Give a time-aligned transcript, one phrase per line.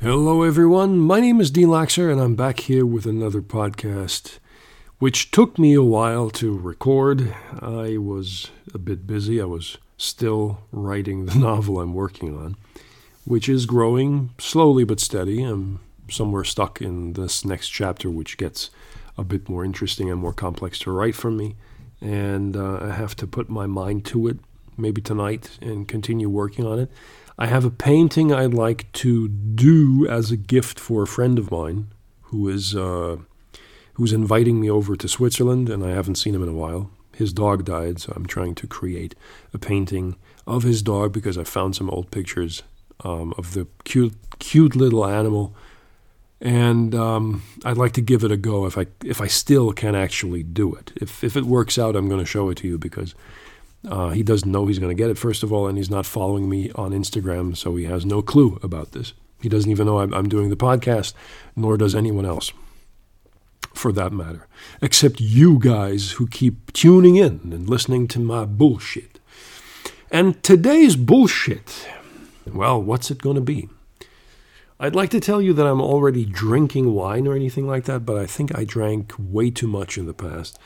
[0.00, 1.00] Hello, everyone.
[1.00, 4.38] My name is Dean Laxer, and I'm back here with another podcast,
[5.00, 7.34] which took me a while to record.
[7.60, 9.40] I was a bit busy.
[9.40, 12.54] I was still writing the novel I'm working on,
[13.24, 15.42] which is growing slowly but steady.
[15.42, 18.70] I'm somewhere stuck in this next chapter, which gets
[19.16, 21.56] a bit more interesting and more complex to write for me.
[22.00, 24.38] And uh, I have to put my mind to it,
[24.76, 26.92] maybe tonight, and continue working on it.
[27.38, 31.52] I have a painting I'd like to do as a gift for a friend of
[31.52, 31.86] mine
[32.22, 33.18] who is uh,
[33.94, 36.90] who's inviting me over to Switzerland, and I haven't seen him in a while.
[37.14, 39.14] His dog died, so I'm trying to create
[39.54, 42.62] a painting of his dog because I found some old pictures
[43.04, 45.54] um, of the cute, cute little animal,
[46.40, 49.94] and um, I'd like to give it a go if I if I still can
[49.94, 50.92] actually do it.
[50.96, 53.14] If if it works out, I'm going to show it to you because
[53.86, 56.06] uh, he doesn't know he's going to get it, first of all, and he's not
[56.06, 59.12] following me on Instagram, so he has no clue about this.
[59.40, 61.14] He doesn't even know I'm, I'm doing the podcast,
[61.54, 62.52] nor does anyone else,
[63.74, 64.48] for that matter,
[64.82, 69.20] except you guys who keep tuning in and listening to my bullshit.
[70.10, 71.88] And today's bullshit,
[72.52, 73.68] well, what's it going to be?
[74.80, 78.16] I'd like to tell you that I'm already drinking wine or anything like that, but
[78.16, 80.58] I think I drank way too much in the past.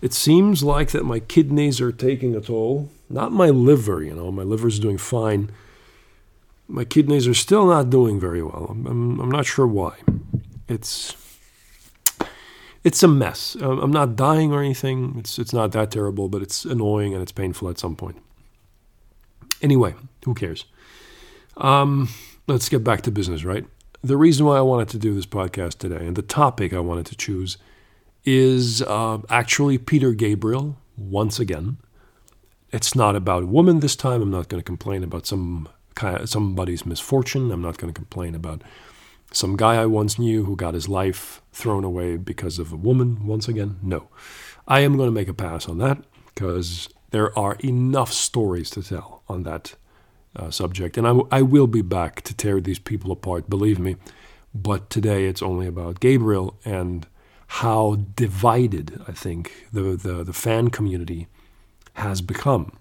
[0.00, 2.90] It seems like that my kidneys are taking a toll.
[3.10, 5.50] Not my liver, you know, my liver's doing fine.
[6.68, 8.66] My kidneys are still not doing very well.
[8.70, 9.96] I'm, I'm, I'm not sure why.
[10.68, 11.16] It's
[12.84, 13.56] it's a mess.
[13.60, 15.16] I'm not dying or anything.
[15.18, 18.22] It's it's not that terrible, but it's annoying and it's painful at some point.
[19.60, 20.64] Anyway, who cares?
[21.56, 22.08] Um,
[22.46, 23.64] let's get back to business, right?
[24.02, 27.06] The reason why I wanted to do this podcast today and the topic I wanted
[27.06, 27.58] to choose
[28.28, 31.78] is uh, actually Peter Gabriel once again.
[32.70, 34.20] It's not about a woman this time.
[34.20, 35.68] I'm not going to complain about some
[36.26, 37.50] somebody's misfortune.
[37.50, 38.62] I'm not going to complain about
[39.32, 43.26] some guy I once knew who got his life thrown away because of a woman
[43.26, 43.78] once again.
[43.82, 44.08] No.
[44.68, 48.82] I am going to make a pass on that because there are enough stories to
[48.82, 49.74] tell on that
[50.36, 50.96] uh, subject.
[50.96, 53.96] And I, w- I will be back to tear these people apart, believe me.
[54.54, 57.06] But today it's only about Gabriel and
[57.48, 61.28] how divided I think the, the, the fan community
[61.94, 62.72] has become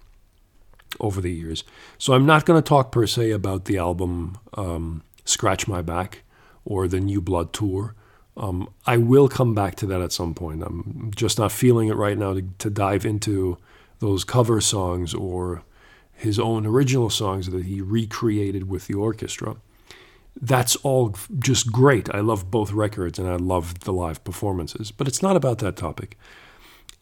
[1.00, 1.64] over the years.
[1.98, 6.24] So I'm not going to talk per se about the album um, Scratch My Back
[6.66, 7.96] or the New Blood tour.
[8.36, 10.62] Um, I will come back to that at some point.
[10.62, 13.58] I'm just not feeling it right now to, to dive into
[14.00, 15.64] those cover songs or
[16.14, 19.56] his own original songs that he recreated with the orchestra
[20.42, 22.09] that's all just great.
[22.14, 24.92] I love both records and I love the live performances.
[24.92, 26.18] But it's not about that topic.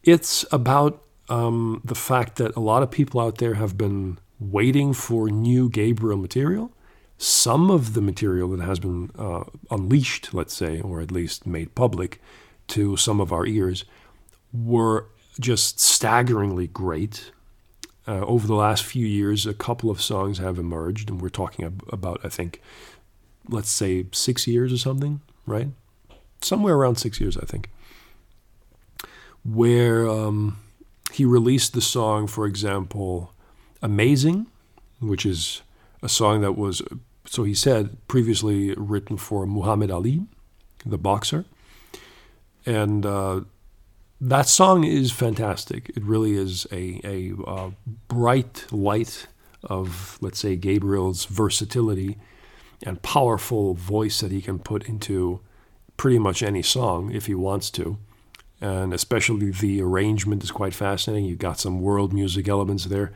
[0.02, 4.92] It's about um, the fact that a lot of people out there have been waiting
[4.92, 6.72] for new Gabriel material.
[7.18, 11.74] Some of the material that has been uh, unleashed, let's say, or at least made
[11.74, 12.20] public
[12.68, 13.84] to some of our ears,
[14.52, 15.06] were
[15.40, 17.32] just staggeringly great.
[18.06, 21.80] Uh, over the last few years, a couple of songs have emerged, and we're talking
[21.90, 22.60] about, I think,
[23.48, 25.68] let's say six years or something, right?
[26.40, 27.70] Somewhere around six years, I think,
[29.44, 30.58] where um,
[31.12, 33.32] he released the song, for example,
[33.82, 34.46] Amazing,
[35.00, 35.62] which is
[36.02, 36.82] a song that was,
[37.26, 40.22] so he said, previously written for Muhammad Ali,
[40.84, 41.44] the boxer.
[42.64, 43.42] And uh,
[44.20, 45.90] that song is fantastic.
[45.90, 47.70] It really is a, a uh,
[48.08, 49.26] bright light
[49.62, 52.16] of, let's say, Gabriel's versatility
[52.82, 55.40] and powerful voice that he can put into
[55.96, 57.98] pretty much any song if he wants to.
[58.60, 61.26] And especially the arrangement is quite fascinating.
[61.26, 63.12] You've got some world music elements there.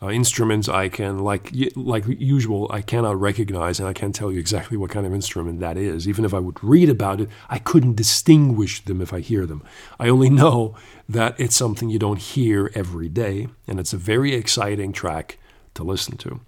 [0.00, 4.38] Uh, instruments I can, like like usual, I cannot recognize, and I can't tell you
[4.38, 6.06] exactly what kind of instrument that is.
[6.06, 9.64] Even if I would read about it, I couldn't distinguish them if I hear them.
[9.98, 10.76] I only know
[11.08, 15.36] that it's something you don't hear every day, and it's a very exciting track
[15.74, 16.40] to listen to.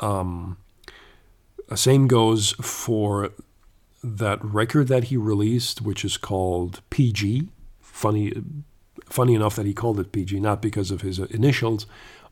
[0.00, 0.56] Um,
[1.74, 3.30] same goes for
[4.02, 7.48] that record that he released, which is called PG.
[7.80, 8.32] Funny,
[9.04, 11.86] funny enough that he called it PG, not because of his initials,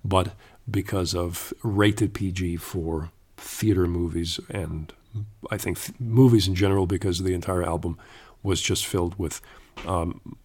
[0.05, 0.35] but
[0.69, 4.93] because of rated PG for theater movies and
[5.51, 7.99] I think th- movies in general, because the entire album
[8.43, 9.41] was just filled with
[9.87, 10.37] um,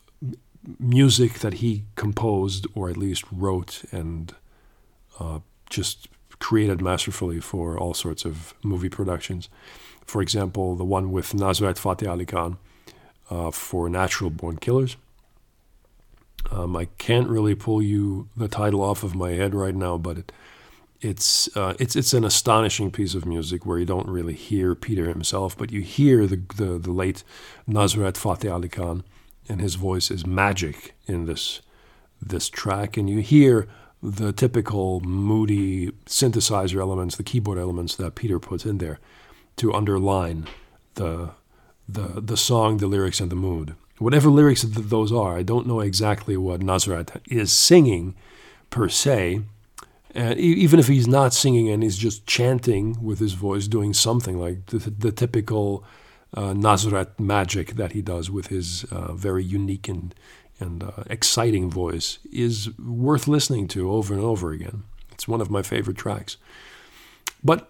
[0.80, 4.33] music that he composed or at least wrote and
[5.19, 5.39] uh,
[5.69, 6.07] just
[6.45, 9.50] created masterfully for all sorts of movie productions.
[10.06, 12.59] For example, the one with Nusrat Fateh Ali Khan
[13.31, 14.95] uh, for Natural Born Killers.
[16.51, 20.19] Um, I can't really pull you the title off of my head right now, but
[20.19, 20.31] it,
[21.01, 25.06] it's uh, it's it's an astonishing piece of music where you don't really hear Peter
[25.06, 27.24] himself, but you hear the the, the late
[27.68, 29.03] Nusrat Fateh Ali Khan,
[29.50, 31.62] and his voice is magic in this
[32.21, 33.68] this track, and you hear
[34.06, 39.00] the typical moody synthesizer elements, the keyboard elements that Peter puts in there
[39.57, 40.48] to underline
[40.96, 41.31] the
[41.88, 43.75] the the song, the lyrics, and the mood.
[43.98, 48.16] Whatever lyrics those are, I don't know exactly what Nazareth is singing
[48.69, 49.42] per se
[50.16, 54.40] and even if he's not singing and he's just chanting with his voice, doing something
[54.40, 55.84] like the, the typical
[56.34, 60.16] uh, Nusrat magic that he does with his uh, very unique and,
[60.60, 64.84] and uh, exciting voice, is worth listening to over and over again.
[65.12, 66.38] It's one of my favorite tracks.
[67.44, 67.69] But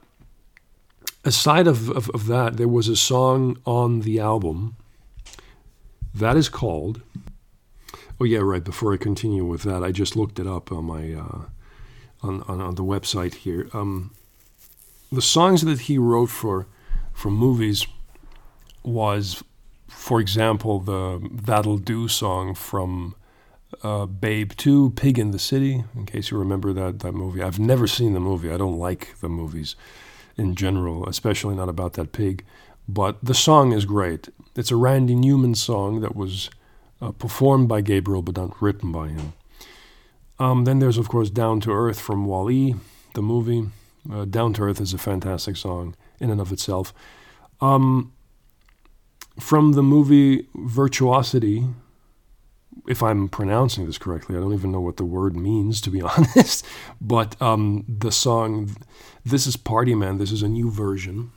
[1.24, 4.76] aside of, of, of that, there was a song on the album
[6.14, 7.02] that is called.
[8.20, 8.64] Oh, yeah, right.
[8.64, 11.46] Before I continue with that, I just looked it up on my uh,
[12.24, 13.68] on, on, on the website here.
[13.74, 14.12] Um,
[15.12, 16.68] the songs that he wrote for
[17.14, 17.86] for movies
[18.84, 19.44] was,
[19.88, 23.16] for example, the "That'll Do" song from
[23.84, 27.42] uh, Babe 2, Pig in the City, in case you remember that, that movie.
[27.42, 28.52] I've never seen the movie.
[28.52, 29.76] I don't like the movies
[30.38, 32.44] in general, especially not about that pig.
[32.88, 34.30] But the song is great.
[34.56, 36.50] It's a Randy Newman song that was
[37.02, 39.34] uh, performed by Gabriel but not written by him.
[40.38, 42.76] Um, then there's, of course, Down to Earth from Wall-E,
[43.14, 43.70] the movie.
[44.12, 46.94] Uh, Down to Earth is a fantastic song in and of itself.
[47.62, 48.14] Um,
[49.40, 51.66] from the movie Virtuosity,
[52.88, 56.02] if I'm pronouncing this correctly, I don't even know what the word means, to be
[56.18, 56.66] honest.
[57.02, 58.76] But um, the song,
[59.26, 61.32] This is Party Man, this is a new version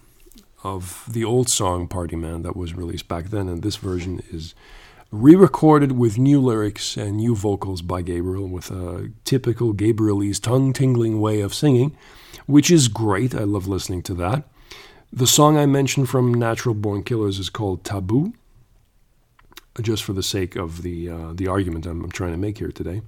[0.64, 3.48] of the old song Party Man that was released back then.
[3.48, 4.54] And this version is
[5.10, 10.72] re recorded with new lyrics and new vocals by Gabriel with a typical Gabrielese tongue
[10.72, 11.96] tingling way of singing,
[12.46, 13.34] which is great.
[13.34, 14.44] I love listening to that.
[15.12, 18.34] The song I mentioned from Natural Born Killers is called Taboo,
[19.80, 22.70] just for the sake of the, uh, the argument I'm, I'm, trying to make here
[22.70, 23.00] today.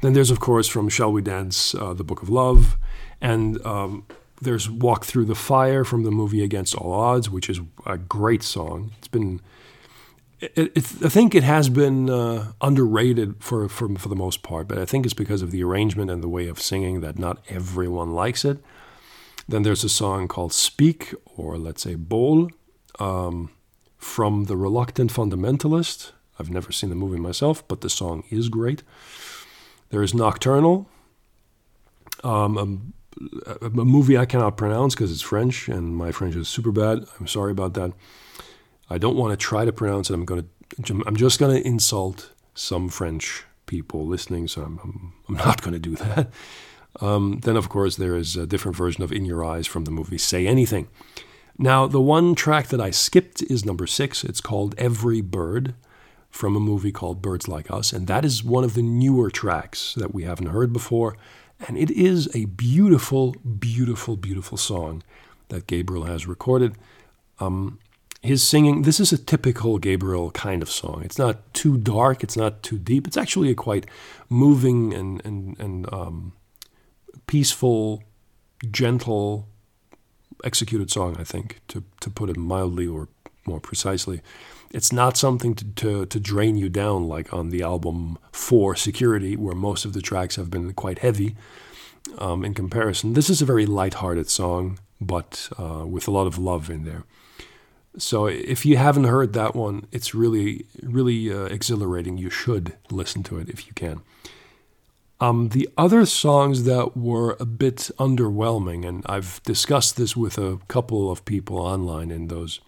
[0.00, 2.76] Then there's, of course, from Shall We Dance, uh, The Book of Love,
[3.20, 4.04] and um,
[4.40, 8.42] there's Walk Through the Fire from the movie Against All Odds, which is a great
[8.42, 8.92] song.
[8.98, 9.40] It's been
[10.40, 14.78] it, I think it has been uh, underrated for, for for the most part, but
[14.78, 18.14] I think it's because of the arrangement and the way of singing that not everyone
[18.14, 18.58] likes it.
[19.48, 22.50] Then there's a song called "Speak" or let's say "Bol"
[22.98, 23.50] um,
[23.96, 26.12] from the Reluctant Fundamentalist.
[26.38, 28.82] I've never seen the movie myself, but the song is great.
[29.88, 30.86] There is "Nocturnal,"
[32.22, 32.92] um,
[33.46, 37.06] a, a movie I cannot pronounce because it's French and my French is super bad.
[37.18, 37.92] I'm sorry about that.
[38.90, 40.14] I don't want to try to pronounce it.
[40.14, 41.02] I'm going to.
[41.06, 45.72] I'm just going to insult some French people listening, so I'm, I'm, I'm not going
[45.72, 46.28] to do that.
[47.00, 49.90] Um, then, of course, there is a different version of In Your Eyes from the
[49.90, 50.88] movie Say Anything.
[51.58, 54.24] Now, the one track that I skipped is number six.
[54.24, 55.74] It's called Every Bird
[56.30, 59.94] from a movie called Birds Like Us, and that is one of the newer tracks
[59.94, 61.16] that we haven't heard before.
[61.66, 65.02] And it is a beautiful, beautiful, beautiful song
[65.48, 66.76] that Gabriel has recorded.
[67.40, 67.78] Um,
[68.22, 71.02] his singing, this is a typical Gabriel kind of song.
[71.04, 73.06] It's not too dark, it's not too deep.
[73.06, 73.86] It's actually a quite
[74.28, 76.32] moving and, and, and um,
[77.28, 78.02] peaceful,
[78.72, 79.46] gentle,
[80.42, 83.08] executed song, I think, to, to put it mildly or
[83.46, 84.20] more precisely.
[84.70, 89.36] It's not something to, to, to drain you down like on the album For Security,
[89.36, 91.36] where most of the tracks have been quite heavy
[92.18, 93.14] um, in comparison.
[93.14, 97.04] This is a very light-hearted song, but uh, with a lot of love in there.
[97.96, 102.18] So if you haven't heard that one, it's really, really uh, exhilarating.
[102.18, 104.00] You should listen to it if you can.
[105.20, 110.60] Um, the other songs that were a bit underwhelming, and I've discussed this with a
[110.68, 112.60] couple of people online in those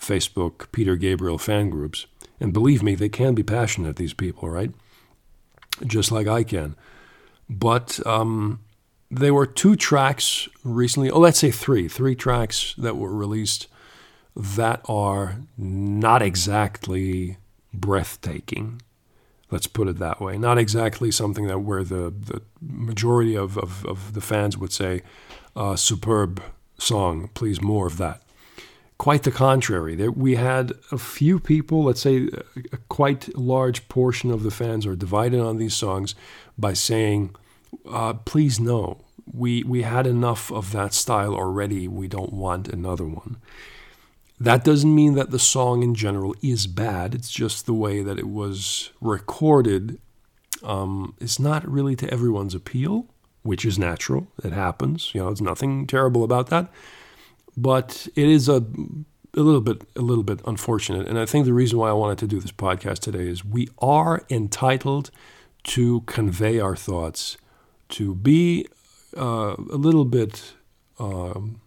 [0.00, 2.06] Facebook Peter Gabriel fan groups,
[2.38, 4.70] and believe me, they can be passionate, these people, right?
[5.84, 6.76] Just like I can.
[7.50, 8.60] But um,
[9.10, 13.66] there were two tracks recently, oh, let's say three, three tracks that were released
[14.36, 17.38] that are not exactly
[17.74, 18.82] breathtaking.
[19.50, 20.36] Let's put it that way.
[20.36, 25.02] Not exactly something that where the, the majority of, of, of the fans would say,
[25.56, 26.42] uh, superb
[26.78, 28.22] song, please more of that.
[28.98, 29.94] Quite the contrary.
[29.94, 32.28] There, we had a few people, let's say
[32.72, 36.14] a, quite large portion of the fans are divided on these songs
[36.58, 37.34] by saying,
[37.88, 41.86] uh, please no, we, we had enough of that style already.
[41.86, 43.36] We don't want another one.
[44.40, 47.14] That doesn't mean that the song in general is bad.
[47.14, 49.98] It's just the way that it was recorded
[50.62, 53.06] um, not really to everyone's appeal.
[53.42, 54.28] which is natural.
[54.44, 55.10] It happens.
[55.14, 56.70] You know, it's nothing terrible about that.
[57.56, 58.64] But it is a
[59.34, 61.06] a little bit a little bit unfortunate.
[61.08, 63.68] And I think the reason why I wanted to do this podcast today is we
[63.78, 65.10] are entitled
[65.64, 67.36] to convey our thoughts,
[67.90, 68.66] to be
[69.16, 70.54] uh, a little bit
[70.98, 71.60] um,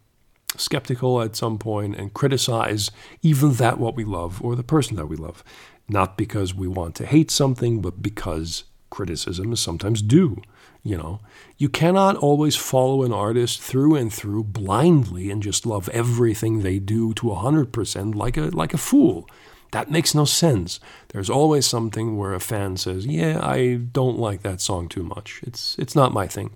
[0.62, 2.91] skeptical at some point and criticize
[3.22, 5.44] even that what we love or the person that we love.
[5.89, 10.41] Not because we want to hate something, but because criticism is sometimes due.
[10.84, 11.20] You know,
[11.58, 16.80] you cannot always follow an artist through and through blindly and just love everything they
[16.80, 19.27] do to 100% like a like a fool.
[19.72, 20.80] That makes no sense.
[21.10, 25.39] There's always something where a fan says, "Yeah, I don't like that song too much.
[25.44, 26.51] It's it's not my thing."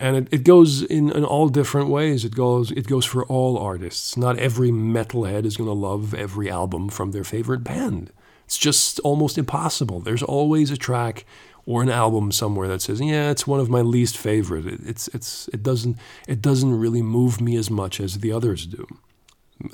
[0.00, 2.24] And it, it goes in, in all different ways.
[2.24, 4.16] It goes it goes for all artists.
[4.16, 8.10] Not every metalhead is going to love every album from their favorite band.
[8.46, 10.00] It's just almost impossible.
[10.00, 11.24] There's always a track
[11.66, 14.66] or an album somewhere that says, "Yeah, it's one of my least favorite.
[14.66, 18.66] It, it's it's it doesn't it doesn't really move me as much as the others
[18.66, 18.86] do."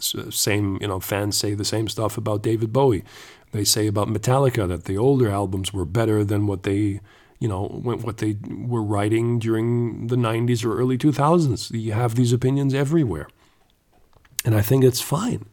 [0.00, 3.04] Same, you know, fans say the same stuff about David Bowie.
[3.52, 7.00] They say about Metallica that the older albums were better than what they,
[7.38, 11.70] you know, what they were writing during the 90s or early 2000s.
[11.78, 13.28] You have these opinions everywhere.
[14.44, 15.46] And I think it's fine.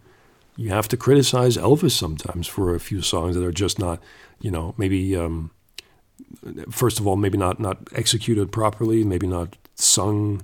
[0.56, 4.02] You have to criticize Elvis sometimes for a few songs that are just not,
[4.40, 5.52] you know, maybe um,
[6.70, 10.44] first of all, maybe not not executed properly, maybe not sung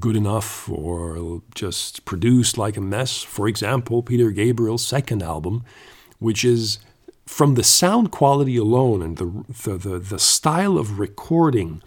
[0.00, 3.22] good enough, or just produced like a mess.
[3.22, 5.64] For example, Peter Gabriel's second album,
[6.20, 6.78] which is
[7.28, 11.82] from the sound quality alone and the the, the, style of recording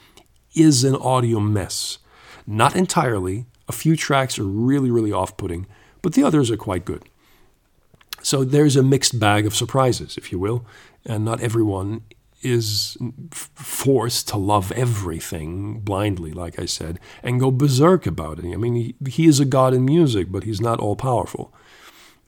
[0.53, 1.97] is an audio mess.
[2.45, 3.47] Not entirely.
[3.67, 5.65] A few tracks are really, really off putting,
[6.03, 7.03] but the others are quite good.
[8.21, 10.63] So there's a mixed bag of surprises, if you will,
[11.05, 12.03] and not everyone
[12.43, 12.95] is
[13.55, 18.45] forced to love everything blindly, like I said, and go berserk about it.
[18.53, 21.51] I mean, he, he is a god in music, but he's not all powerful.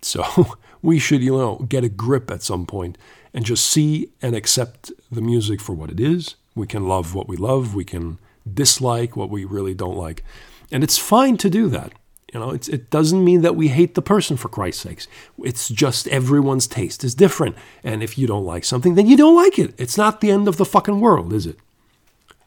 [0.06, 2.98] So we should, you know, get a grip at some point
[3.34, 6.36] and just see and accept the music for what it is.
[6.56, 7.74] We can love what we love.
[7.74, 8.20] We can
[8.52, 10.24] dislike what we really don't like.
[10.72, 11.94] And it's fine to do that.
[12.34, 15.08] You know, it doesn't mean that we hate the person for Christ's sakes.
[15.44, 17.56] It's just everyone's taste is different.
[17.84, 19.76] And if you don't like something, then you don't like it.
[19.78, 21.60] It's not the end of the fucking world, is it?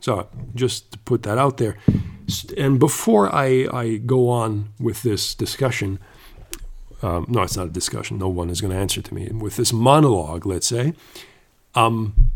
[0.00, 1.76] So just to put that out there.
[2.56, 6.00] And before I, I go on with this discussion,
[7.02, 8.18] um, no, it's not a discussion.
[8.18, 9.28] No one is going to answer to me.
[9.28, 10.94] With this monologue, let's say,
[11.74, 12.30] um,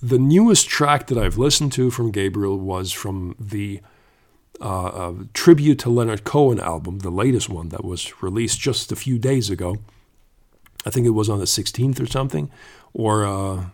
[0.00, 3.80] the newest track that I've listened to from Gabriel was from the
[4.60, 8.96] uh, a tribute to Leonard Cohen album, the latest one that was released just a
[8.96, 9.78] few days ago.
[10.84, 12.50] I think it was on the 16th or something,
[12.92, 13.66] or uh,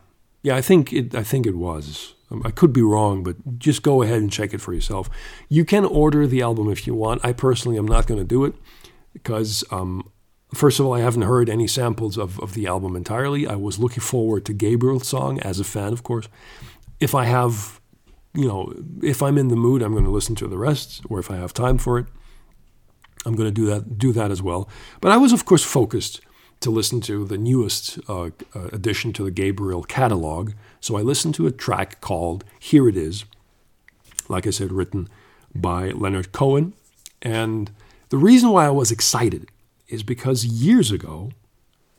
[0.42, 1.14] yeah, I think it.
[1.14, 2.14] I think it was.
[2.30, 5.08] Um, I could be wrong, but just go ahead and check it for yourself.
[5.48, 7.24] You can order the album if you want.
[7.24, 8.54] I personally am not going to do it
[9.12, 10.10] because, um,
[10.56, 13.46] first of all, I haven't heard any samples of, of the album entirely.
[13.46, 16.28] I was looking forward to Gabriel's song as a fan, of course.
[17.00, 17.80] If I have
[18.34, 21.20] you know, if I'm in the mood, I'm going to listen to the rest, or
[21.20, 22.06] if I have time for it,
[23.24, 24.68] I'm going to do that do that as well.
[25.00, 26.20] But I was, of course, focused
[26.60, 28.30] to listen to the newest uh, uh,
[28.72, 30.52] addition to the Gabriel catalog.
[30.80, 33.24] So I listened to a track called "Here It Is,"
[34.28, 35.08] like I said, written
[35.54, 36.74] by Leonard Cohen.
[37.22, 37.70] And
[38.08, 39.48] the reason why I was excited
[39.88, 41.30] is because years ago,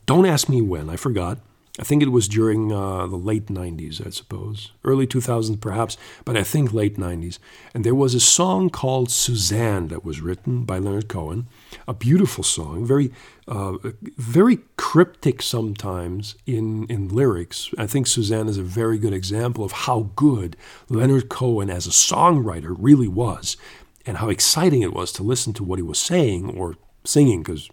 [0.05, 1.39] don't ask me when, I forgot.
[1.77, 6.37] I think it was during uh, the late 90s, I suppose, early 2000s perhaps, but
[6.37, 7.37] I think late 90s.
[7.73, 11.47] And there was a song called Suzanne that was written by Leonard Cohen,
[11.85, 13.11] a beautiful song, very,
[13.49, 13.73] uh,
[14.15, 17.69] very cryptic sometimes in, in lyrics.
[17.77, 20.55] I think Suzanne is a very good example of how good
[20.87, 23.57] Leonard Cohen as a songwriter really was,
[24.05, 27.69] and how exciting it was to listen to what he was saying or singing, because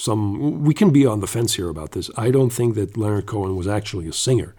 [0.00, 2.10] some we can be on the fence here about this.
[2.16, 4.54] I don't think that Leonard Cohen was actually a singer.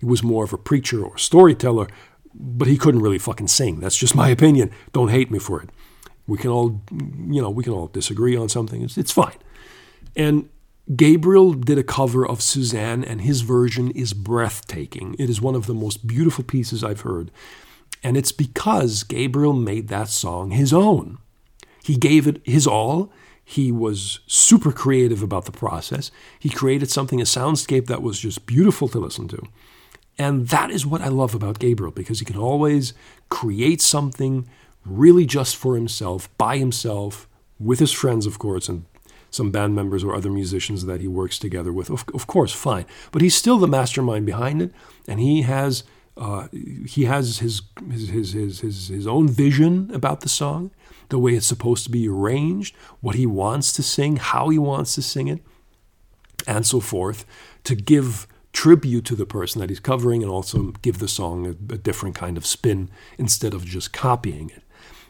[0.00, 1.88] He was more of a preacher or storyteller,
[2.34, 3.80] but he couldn't really fucking sing.
[3.80, 4.70] That's just my opinion.
[4.92, 5.70] Don't hate me for it.
[6.26, 8.82] We can all, you know, we can all disagree on something.
[8.82, 9.36] It's, it's fine.
[10.16, 10.48] And
[10.94, 15.14] Gabriel did a cover of Suzanne, and his version is breathtaking.
[15.18, 17.30] It is one of the most beautiful pieces I've heard.
[18.02, 21.18] And it's because Gabriel made that song his own.
[21.84, 23.12] He gave it his all.
[23.48, 26.10] He was super creative about the process.
[26.36, 29.40] He created something, a soundscape that was just beautiful to listen to.
[30.18, 32.92] And that is what I love about Gabriel because he can always
[33.28, 34.48] create something
[34.84, 37.28] really just for himself, by himself,
[37.60, 38.84] with his friends, of course, and
[39.30, 41.88] some band members or other musicians that he works together with.
[41.88, 42.84] Of, of course, fine.
[43.12, 44.72] But he's still the mastermind behind it,
[45.06, 45.84] and he has
[46.16, 46.48] Uh,
[46.86, 50.70] he has his his, his his his own vision about the song,
[51.08, 54.94] the way it's supposed to be arranged, what he wants to sing, how he wants
[54.94, 55.40] to sing it,
[56.46, 57.26] and so forth,
[57.64, 61.50] to give tribute to the person that he's covering and also give the song a,
[61.74, 64.62] a different kind of spin instead of just copying it.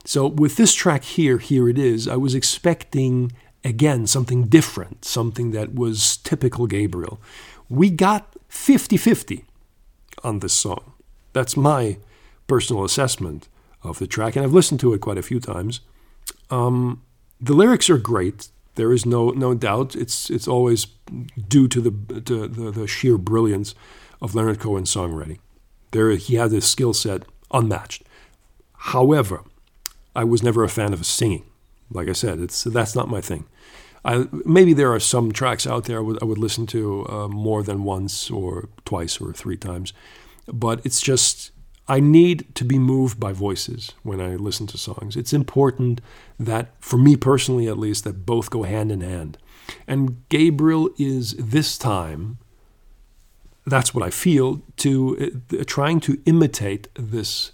[0.05, 3.31] So with this track here, here it is, I was expecting
[3.63, 7.21] again something different, something that was typical Gabriel.
[7.69, 9.45] We got 50 50
[10.25, 10.95] on this song.
[11.37, 11.99] That's my
[12.47, 13.49] personal assessment
[13.83, 15.81] of the track, and I've listened to it quite a few times.
[16.49, 17.03] Um,
[17.39, 18.49] the lyrics are great.
[18.77, 19.95] There is no no doubt.
[19.95, 20.87] It's it's always
[21.49, 23.75] due to the to the, the sheer brilliance
[24.23, 25.39] of Leonard Cohen's songwriting.
[25.91, 28.03] There he had this skill set unmatched.
[28.93, 29.43] However,
[30.15, 31.45] I was never a fan of his singing.
[31.91, 33.45] Like I said, it's that's not my thing.
[34.07, 37.29] I, maybe there are some tracks out there I would, I would listen to uh,
[37.29, 39.93] more than once or twice or three times,
[40.47, 41.51] but it's just
[41.89, 45.17] I need to be moved by voices when I listen to songs.
[45.17, 46.01] It's important
[46.39, 49.39] that, for me personally at least, that both go hand in hand.
[49.87, 52.39] And Gabriel is this time,
[53.67, 57.53] that's what I feel, to uh, trying to imitate this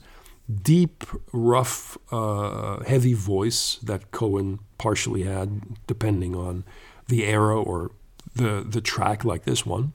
[0.62, 6.64] deep, rough, uh, heavy voice that Cohen partially had, depending on
[7.08, 7.92] the era or
[8.34, 9.92] the the track, like this one.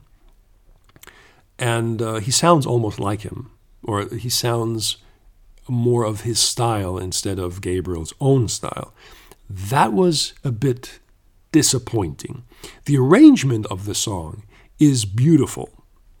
[1.58, 3.50] And uh, he sounds almost like him,
[3.82, 4.98] or he sounds
[5.68, 8.94] more of his style instead of Gabriel's own style.
[9.50, 11.00] That was a bit
[11.52, 12.44] disappointing.
[12.84, 14.44] The arrangement of the song
[14.78, 15.70] is beautiful.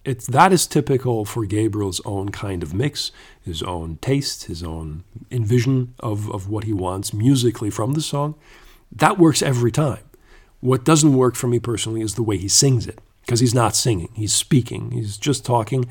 [0.04, 5.04] It's, that is typical for Gabriel's own kind of mix, his own taste, his own
[5.30, 8.34] envision of, of what he wants musically from the song.
[8.90, 10.04] That works every time.
[10.60, 13.76] What doesn't work for me personally is the way he sings it, because he's not
[13.76, 15.84] singing, he's speaking, he's just talking.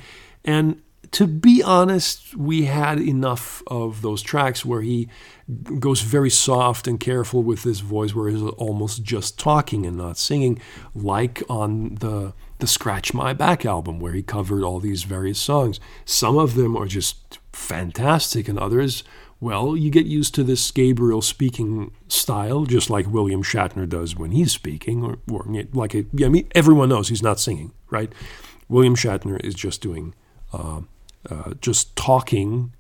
[0.44, 5.08] And to be honest, we had enough of those tracks where he
[5.80, 10.18] goes very soft and careful with his voice, where he's almost just talking and not
[10.18, 10.60] singing,
[10.96, 15.80] like on the the Scratch My Back album, where he covered all these various songs.
[16.06, 19.04] Some of them are just fantastic, and others,
[19.40, 24.32] well, you get used to this Gabriel speaking style, just like William Shatner does when
[24.32, 28.12] he's speaking, or, or like I mean, everyone knows he's not singing, right?
[28.68, 30.16] William Shatner is just doing,
[30.52, 30.82] uh,
[31.30, 32.74] uh, just talking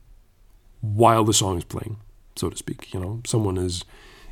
[0.81, 1.97] while the song is playing,
[2.35, 2.93] so to speak.
[2.93, 3.85] You know, someone is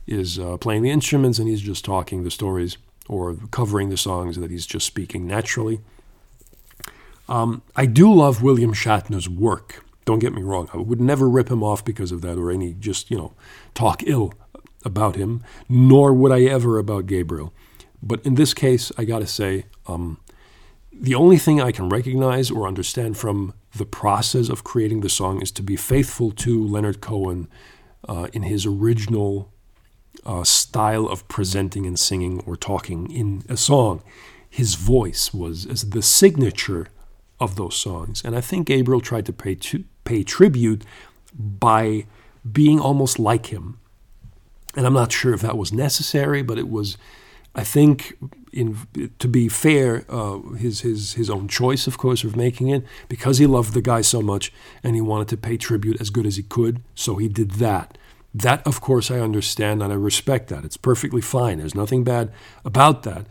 [0.07, 4.37] is uh, playing the instruments and he's just talking the stories or covering the songs
[4.37, 5.79] that he's just speaking naturally.
[7.27, 9.84] Um, I do love William Shatner's work.
[10.05, 10.69] Don't get me wrong.
[10.73, 13.33] I would never rip him off because of that or any just, you know,
[13.73, 14.33] talk ill
[14.83, 17.53] about him, nor would I ever about Gabriel.
[18.03, 20.19] But in this case, I got to say, um,
[20.93, 25.41] the only thing I can recognize or understand from the process of creating the song
[25.41, 27.49] is to be faithful to Leonard Cohen
[28.07, 29.51] uh, in his original
[30.25, 34.03] uh, style of presenting and singing or talking in a song.
[34.49, 36.87] His voice was as the signature
[37.39, 38.23] of those songs.
[38.23, 40.85] And I think Gabriel tried to pay, to, pay tribute
[41.37, 42.05] by
[42.49, 43.77] being almost like him.
[44.75, 46.97] And I'm not sure if that was necessary, but it was,
[47.53, 48.17] I think,
[48.51, 48.77] in,
[49.19, 53.37] to be fair, uh, his, his, his own choice, of course, of making it, because
[53.37, 54.51] he loved the guy so much
[54.83, 56.81] and he wanted to pay tribute as good as he could.
[56.93, 57.97] So he did that.
[58.33, 60.65] That, of course, I understand and I respect that.
[60.65, 61.59] It's perfectly fine.
[61.59, 62.31] There's nothing bad
[62.65, 63.27] about that.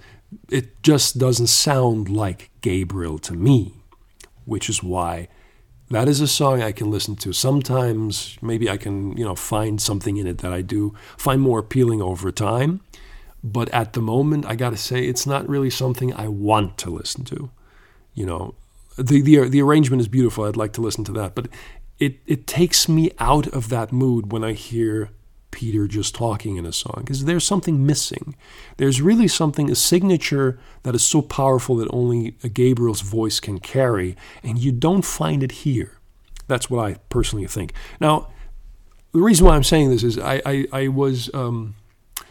[0.50, 3.74] It just doesn't sound like Gabriel to me,
[4.46, 5.28] which is why
[5.94, 7.32] that is a song I can listen to.
[7.32, 11.60] Sometimes maybe I can, you know, find something in it that I do find more
[11.60, 12.80] appealing over time.
[13.44, 16.90] But at the moment, I got to say, it's not really something I want to
[16.90, 17.50] listen to.
[18.14, 18.54] You know,
[18.96, 20.44] the, the the arrangement is beautiful.
[20.44, 21.48] I'd like to listen to that, but
[21.98, 25.10] it it takes me out of that mood when I hear
[25.54, 28.34] Peter just talking in a song because there's something missing.
[28.76, 34.16] There's really something a signature that is so powerful that only Gabriel's voice can carry,
[34.42, 35.98] and you don't find it here.
[36.48, 37.72] That's what I personally think.
[38.00, 38.28] Now,
[39.12, 41.76] the reason why I'm saying this is I I, I was um,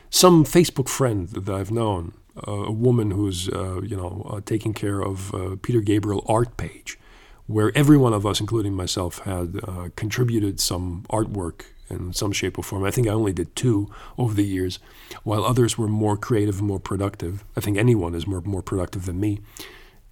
[0.10, 2.12] some Facebook friend that I've known,
[2.46, 6.58] uh, a woman who's uh, you know uh, taking care of uh, Peter Gabriel art
[6.58, 7.00] page
[7.46, 12.58] where every one of us, including myself, had uh, contributed some artwork in some shape
[12.58, 12.84] or form.
[12.84, 14.80] I think I only did two over the years,
[15.24, 17.44] while others were more creative and more productive.
[17.56, 19.40] I think anyone is more more productive than me.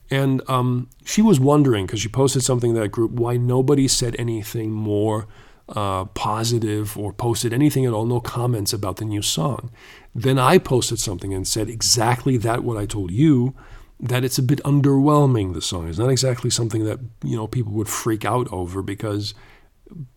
[0.10, 4.16] And um, she was wondering because she posted something in that group why nobody said
[4.20, 5.28] anything more
[5.70, 9.72] uh, positive or posted anything at all, no comments about the new song.
[10.14, 13.56] Then I posted something and said exactly that what I told you
[14.02, 15.54] that it's a bit underwhelming.
[15.54, 19.34] The song is not exactly something that you know people would freak out over because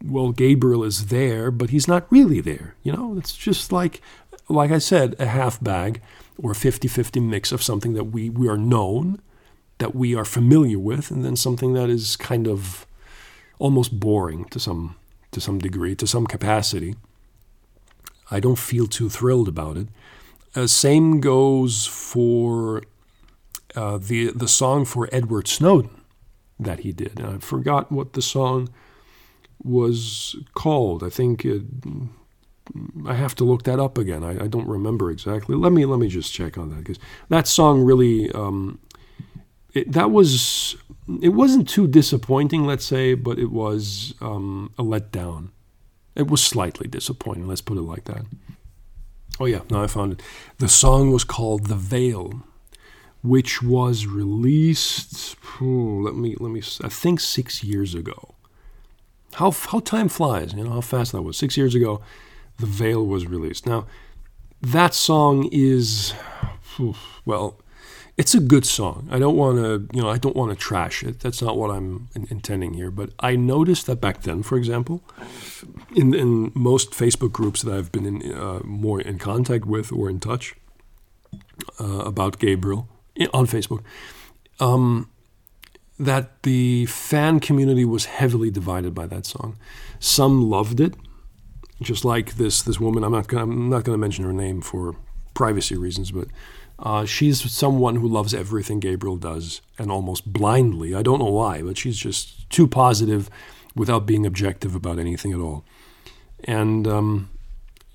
[0.04, 2.74] well, Gabriel is there, but he's not really there.
[2.82, 4.00] You know, it's just like,
[4.48, 6.00] like I said, a half bag
[6.38, 9.20] or a 50 50 mix of something that we, we are known,
[9.78, 12.86] that we are familiar with, and then something that is kind of
[13.58, 14.96] almost boring to some,
[15.30, 16.96] to some degree, to some capacity.
[18.30, 19.88] I don't feel too thrilled about it.
[20.56, 22.82] Uh, same goes for
[23.74, 26.00] uh, the the song for Edward Snowden
[26.58, 27.18] that he did.
[27.18, 28.68] And I forgot what the song
[29.64, 31.02] was called.
[31.02, 31.62] I think it,
[33.06, 34.22] I have to look that up again.
[34.22, 35.56] I, I, don't remember exactly.
[35.56, 36.98] Let me let me just check on that because
[37.28, 38.78] that song really um,
[39.72, 40.76] it, that was
[41.20, 45.50] it wasn't too disappointing, let's say, but it was um, a letdown.
[46.14, 47.48] It was slightly disappointing.
[47.48, 48.24] Let's put it like that.
[49.40, 50.22] Oh yeah, now I found it.
[50.58, 52.44] The song was called "The Veil,"
[53.22, 55.36] which was released.
[55.60, 55.64] Oh,
[56.02, 56.62] let me let me.
[56.82, 58.33] I think six years ago
[59.34, 61.36] how, how time flies, you know, how fast that was.
[61.36, 62.00] Six years ago,
[62.58, 63.66] The Veil was released.
[63.66, 63.86] Now,
[64.60, 66.14] that song is,
[67.24, 67.60] well,
[68.16, 69.08] it's a good song.
[69.10, 71.20] I don't want to, you know, I don't want to trash it.
[71.20, 72.90] That's not what I'm in- intending here.
[72.90, 75.02] But I noticed that back then, for example,
[75.96, 80.08] in, in most Facebook groups that I've been in, uh, more in contact with or
[80.08, 80.54] in touch
[81.80, 82.88] uh, about Gabriel
[83.32, 83.82] on Facebook,
[84.60, 85.10] um,
[85.98, 89.56] that the fan community was heavily divided by that song.
[90.00, 90.94] Some loved it,
[91.80, 93.04] just like this this woman.
[93.04, 94.96] I'm not gonna, I'm not going to mention her name for
[95.34, 96.28] privacy reasons, but
[96.78, 100.94] uh, she's someone who loves everything Gabriel does and almost blindly.
[100.94, 103.30] I don't know why, but she's just too positive
[103.76, 105.64] without being objective about anything at all.
[106.44, 107.30] And um,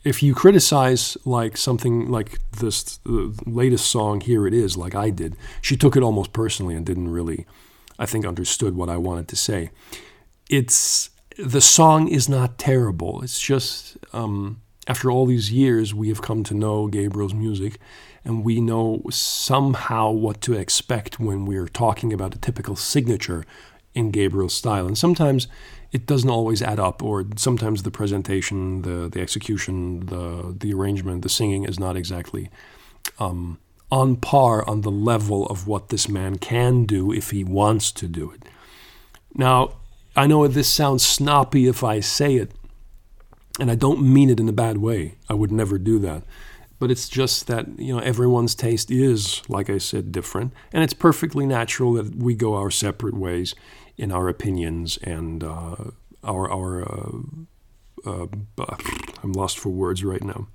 [0.03, 5.09] if you criticize like something like this the latest song, here it is, like I
[5.09, 7.45] did, she took it almost personally and didn't really
[7.99, 9.69] I think, understood what I wanted to say.
[10.49, 13.21] It's the song is not terrible.
[13.21, 17.77] It's just um, after all these years, we have come to know Gabriel's music,
[18.25, 23.45] and we know somehow what to expect when we're talking about a typical signature
[23.93, 24.87] in Gabriel's style.
[24.87, 25.47] And sometimes
[25.91, 31.21] it doesn't always add up, or sometimes the presentation, the the execution, the the arrangement,
[31.21, 32.49] the singing is not exactly
[33.19, 33.59] um,
[33.91, 38.07] on par on the level of what this man can do if he wants to
[38.07, 38.43] do it.
[39.33, 39.73] Now,
[40.15, 42.51] I know this sounds snoppy if I say it,
[43.59, 45.15] and I don't mean it in a bad way.
[45.29, 46.23] I would never do that.
[46.77, 50.53] But it's just that, you know, everyone's taste is, like I said, different.
[50.71, 53.53] And it's perfectly natural that we go our separate ways
[53.97, 55.75] in our opinions and uh,
[56.23, 57.17] our, our uh,
[58.05, 58.27] uh,
[59.23, 60.47] I'm lost for words right now.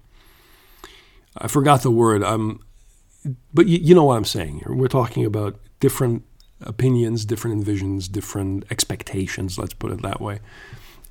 [1.36, 2.22] I forgot the word.
[2.22, 2.60] I'm,
[3.52, 4.74] but you, you know what I'm saying here.
[4.74, 6.24] We're talking about different
[6.60, 10.40] opinions, different envisions, different expectations, let's put it that way,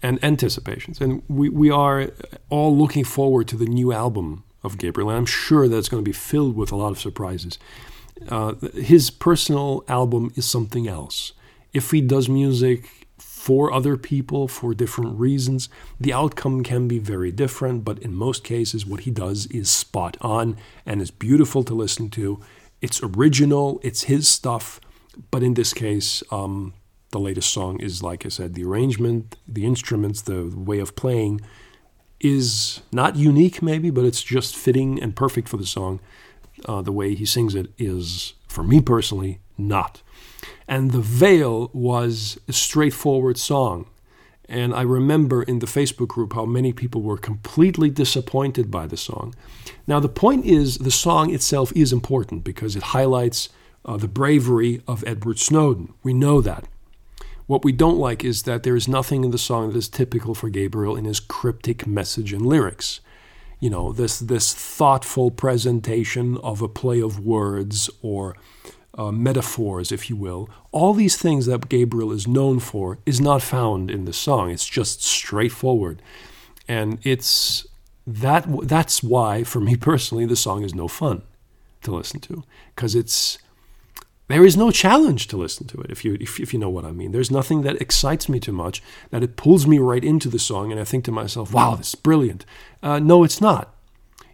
[0.02, 1.00] and anticipations.
[1.02, 2.10] And we, we are
[2.50, 6.08] all looking forward to the new album of Gabriel, and I'm sure that's going to
[6.08, 7.60] be filled with a lot of surprises.
[8.30, 11.34] Uh, his personal album is something else.
[11.74, 13.03] If he does music
[13.44, 15.68] for other people for different reasons.
[16.00, 20.16] The outcome can be very different, but in most cases, what he does is spot
[20.22, 22.40] on and is beautiful to listen to.
[22.82, 24.80] It's original, it's his stuff,
[25.30, 26.74] but in this case, um,
[27.12, 31.42] the latest song is, like I said, the arrangement, the instruments, the way of playing
[32.22, 36.00] is not unique, maybe, but it's just fitting and perfect for the song.
[36.66, 40.02] Uh, the way he sings it is, for me personally, not.
[40.68, 43.88] And The Veil was a straightforward song.
[44.50, 48.98] And I remember in the Facebook group how many people were completely disappointed by the
[48.98, 49.34] song.
[49.88, 53.50] Now, the point is, the song itself is important because it highlights
[53.86, 55.94] uh, the bravery of Edward Snowden.
[56.04, 56.66] We know that.
[57.46, 60.34] What we don't like is that there is nothing in the song that is typical
[60.34, 63.02] for Gabriel in his cryptic message and lyrics.
[63.64, 68.36] You know, this, this thoughtful presentation of a play of words or
[68.98, 73.42] uh, metaphors, if you will, all these things that Gabriel is known for is not
[73.42, 74.52] found in the song.
[74.52, 76.02] It's just straightforward,
[76.68, 77.66] and it's
[78.06, 78.46] that.
[78.68, 81.22] That's why, for me personally, the song is no fun
[81.84, 82.44] to listen to
[82.76, 83.38] because it's
[84.28, 86.86] there is no challenge to listen to it if you if, if you know what
[86.86, 87.12] I mean.
[87.12, 90.72] There's nothing that excites me too much that it pulls me right into the song,
[90.72, 92.46] and I think to myself, "Wow, this is brilliant."
[92.82, 93.76] Uh, no, it's not.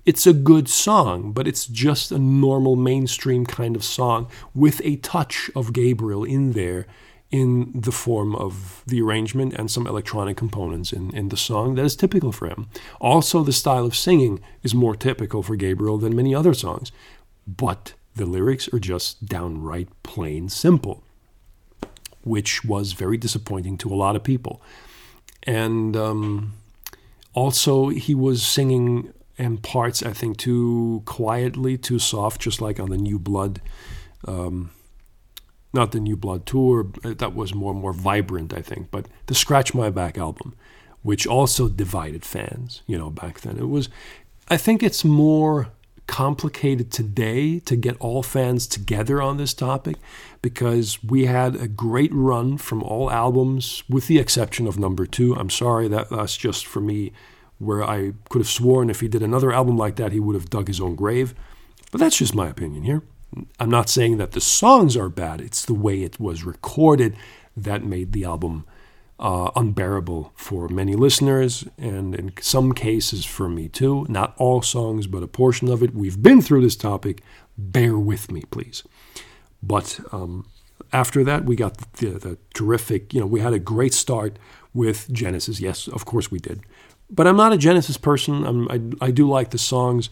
[0.06, 4.96] It's a good song, but it's just a normal mainstream kind of song with a
[4.98, 6.88] touch of Gabriel in there
[7.32, 11.86] in the form of the arrangement and some electronic components in, in the song that
[11.86, 12.68] is typical for him.
[13.00, 16.92] Also, the style of singing is more typical for Gabriel than many other songs.
[17.46, 21.04] But The lyrics are just downright plain simple,
[22.26, 24.62] which was very disappointing to a lot of people.
[25.44, 26.52] And um,
[27.34, 32.90] also, he was singing in parts, I think, too quietly, too soft, just like on
[32.90, 33.62] the New Blood.
[34.28, 34.72] Um,
[35.72, 38.92] not the New Blood tour, that was more more vibrant, I think.
[38.92, 40.56] But the Scratch My Back album,
[41.04, 43.58] which also divided fans, you know, back then.
[43.58, 43.88] It was,
[44.50, 45.70] I think it's more
[46.10, 49.96] complicated today to get all fans together on this topic
[50.42, 55.36] because we had a great run from all albums, with the exception of number two.
[55.36, 57.12] I'm sorry, that that's just for me,
[57.60, 60.50] where I could have sworn if he did another album like that, he would have
[60.50, 61.36] dug his own grave.
[61.92, 63.04] But that's just my opinion here.
[63.60, 67.16] I'm not saying that the songs are bad, it's the way it was recorded
[67.56, 68.66] that made the album
[69.20, 74.06] uh, unbearable for many listeners, and in some cases for me too.
[74.08, 75.94] Not all songs, but a portion of it.
[75.94, 77.22] We've been through this topic.
[77.58, 78.84] Bear with me, please.
[79.62, 80.48] But um,
[80.94, 84.40] after that, we got the, the, terrific, you know, we had a great start
[84.74, 85.60] with Genesis.
[85.60, 86.62] Yes, of course we did.
[87.10, 88.68] But I'm not a Genesis person.
[89.02, 90.10] I, I do like the songs,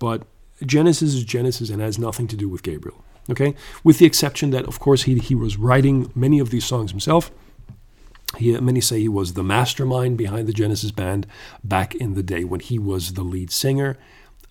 [0.00, 0.26] but
[0.66, 3.04] Genesis is Genesis and has nothing to do with Gabriel.
[3.30, 3.54] Okay?
[3.84, 7.30] With the exception that, of course, he, he was writing many of these songs himself
[8.38, 11.26] he, many say he was the mastermind behind the Genesis band
[11.64, 13.96] back in the day when he was the lead singer.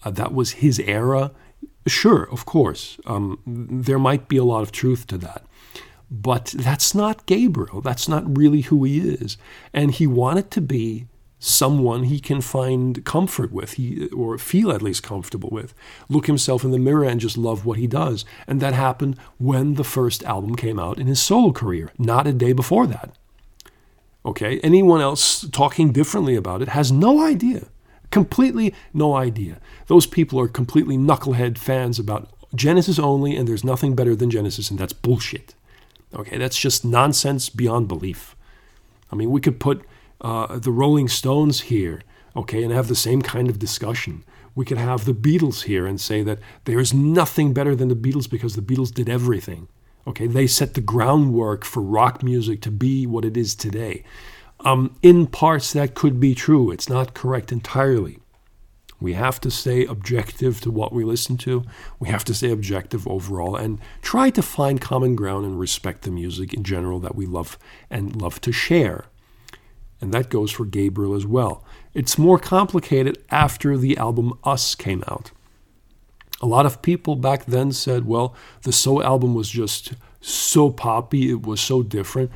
[0.04, 1.32] Uh, that was his era.
[1.88, 5.46] Sure, of course, um, there might be a lot of truth to that.
[6.12, 7.82] But that's not Gabriel.
[7.82, 9.38] That's not really who he is.
[9.74, 11.08] And he wanted to be
[11.40, 15.74] someone he can find comfort with, he, or feel at least comfortable with.
[16.10, 18.26] Look himself in the mirror and just love what he does.
[18.46, 22.34] And that happened when the first album came out in his solo career, not a
[22.34, 23.16] day before that.
[24.30, 27.66] Okay, anyone else talking differently about it has no idea.
[28.12, 29.60] Completely no idea.
[29.88, 34.70] Those people are completely knucklehead fans about Genesis only, and there's nothing better than Genesis,
[34.70, 35.56] and that's bullshit.
[36.14, 38.36] Okay, that's just nonsense beyond belief.
[39.12, 39.82] I mean, we could put
[40.22, 42.04] uh, the Rolling Stones here,
[42.36, 44.24] okay, and have the same kind of discussion.
[44.54, 48.30] We could have the Beatles here and say that there's nothing better than the Beatles
[48.30, 49.70] because the Beatles did everything.
[50.08, 54.04] Okay, they set the groundwork for rock music to be what it is today.
[54.62, 56.72] Um, in parts, that could be true.
[56.72, 58.20] It's not correct entirely.
[59.02, 61.64] We have to stay objective to what we listen to.
[62.00, 66.12] We have to stay objective overall and try to find common ground and respect the
[66.12, 67.58] music in general that we love
[67.90, 69.06] and love to share.
[70.02, 71.64] And that goes for Gabriel as well.
[71.94, 75.32] It's more complicated after the album Us came out.
[76.42, 81.30] A lot of people back then said, well, the So album was just so poppy,
[81.30, 82.32] it was so different.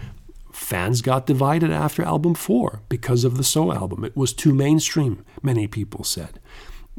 [0.51, 4.03] Fans got divided after album four because of the So album.
[4.03, 6.39] It was too mainstream, many people said.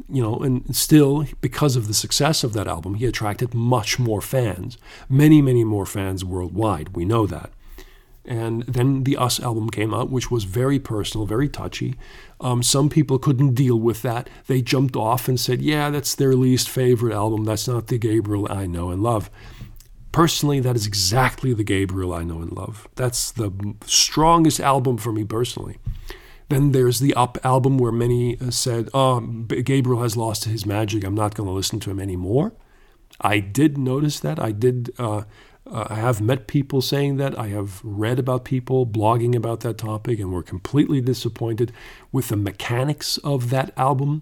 [0.09, 4.21] You know, and still, because of the success of that album, he attracted much more
[4.21, 6.95] fans, many, many more fans worldwide.
[6.95, 7.51] We know that.
[8.27, 11.95] And then the Us album came out, which was very personal, very touchy.
[12.41, 14.29] Um, some people couldn't deal with that.
[14.47, 17.45] They jumped off and said, Yeah, that's their least favorite album.
[17.45, 19.29] That's not the Gabriel I know and love.
[20.11, 22.87] Personally, that is exactly the Gabriel I know and love.
[22.95, 23.51] That's the
[23.85, 25.77] strongest album for me personally.
[26.49, 31.03] Then there's the Up album where many uh, said, Oh, Gabriel has lost his magic.
[31.03, 32.53] I'm not going to listen to him anymore.
[33.21, 34.39] I did notice that.
[34.39, 34.91] I did.
[34.97, 35.23] Uh,
[35.69, 37.37] uh, I have met people saying that.
[37.37, 41.71] I have read about people blogging about that topic and were completely disappointed
[42.11, 44.21] with the mechanics of that album.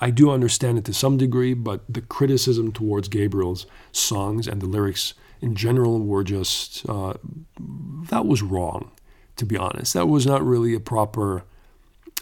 [0.00, 4.66] I do understand it to some degree, but the criticism towards Gabriel's songs and the
[4.66, 7.14] lyrics in general were just, uh,
[8.08, 8.92] that was wrong,
[9.36, 9.94] to be honest.
[9.94, 11.44] That was not really a proper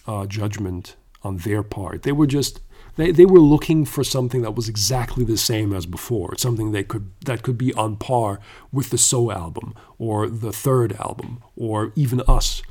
[0.07, 2.03] uh, judgment on their part.
[2.03, 2.61] They were just
[2.97, 6.83] they, they were looking for something that was exactly the same as before, something they
[6.83, 8.41] could that could be on par
[8.73, 12.63] with the So album or the third album or even us.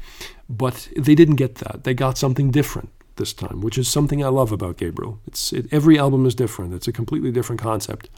[0.50, 1.84] But they didn't get that.
[1.84, 5.20] They got something different this time, which is something I love about Gabriel.
[5.26, 6.74] It's it, every album is different.
[6.74, 8.10] It's a completely different concept,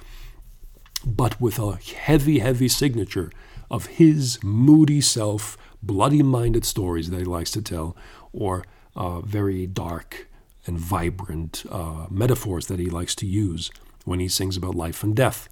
[1.06, 3.32] but with a heavy, heavy signature
[3.70, 7.96] of his moody self, bloody-minded stories that he likes to tell,
[8.32, 8.64] or
[8.96, 10.28] uh, very dark
[10.68, 13.72] and vibrant uh, metaphors that he likes to use
[14.06, 15.50] when he sings about life and death.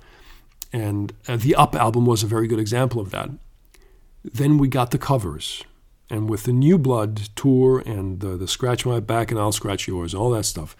[0.71, 3.29] And uh, the Up album was a very good example of that.
[4.23, 5.63] Then we got the covers.
[6.09, 9.87] And with the New Blood tour and the, the Scratch My Back and I'll Scratch
[9.87, 10.75] Yours, all that stuff,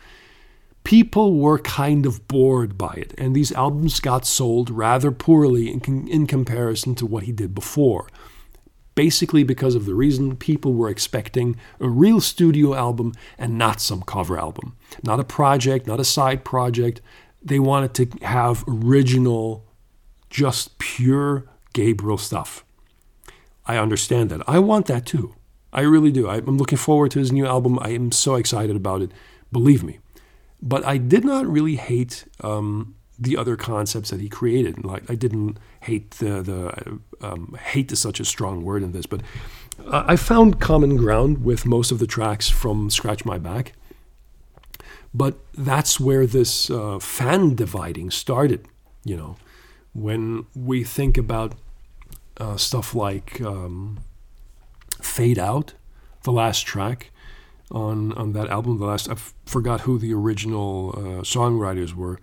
[0.84, 3.13] people were kind of bored by it.
[3.17, 8.08] And these albums got sold rather poorly in, in comparison to what he did before
[8.95, 14.01] basically because of the reason people were expecting a real studio album and not some
[14.01, 14.75] cover album.
[15.03, 17.01] Not a project, not a side project,
[17.43, 19.65] they wanted to have original,
[20.29, 22.65] just pure Gabriel stuff.
[23.67, 24.41] I understand that.
[24.47, 25.36] I want that too.
[25.71, 26.27] I really do.
[26.29, 27.77] I'm looking forward to his new album.
[27.81, 29.12] I am so excited about it.
[29.51, 29.99] Believe me.
[30.62, 34.84] But I did not really hate um, the other concepts that he created.
[34.84, 39.06] Like I didn't hate the the um, hate is such a strong word in this,
[39.06, 39.21] but
[39.88, 43.73] I found common ground with most of the tracks from Scratch My Back.
[45.13, 48.67] But that's where this uh, fan dividing started.
[49.04, 49.36] You know,
[49.93, 51.54] when we think about
[52.38, 53.99] uh, stuff like um,
[55.01, 55.73] Fade Out,
[56.23, 57.12] the last track
[57.71, 58.80] on on that album.
[58.80, 62.19] The last I forgot who the original uh, songwriters were.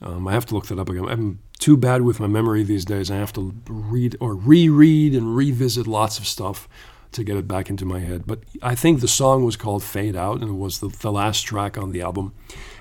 [0.00, 1.08] Um, I have to look that up again.
[1.08, 3.10] I'm too bad with my memory these days.
[3.10, 6.68] I have to read or reread and revisit lots of stuff
[7.12, 8.26] to get it back into my head.
[8.26, 11.42] But I think the song was called Fade Out and it was the, the last
[11.42, 12.34] track on the album.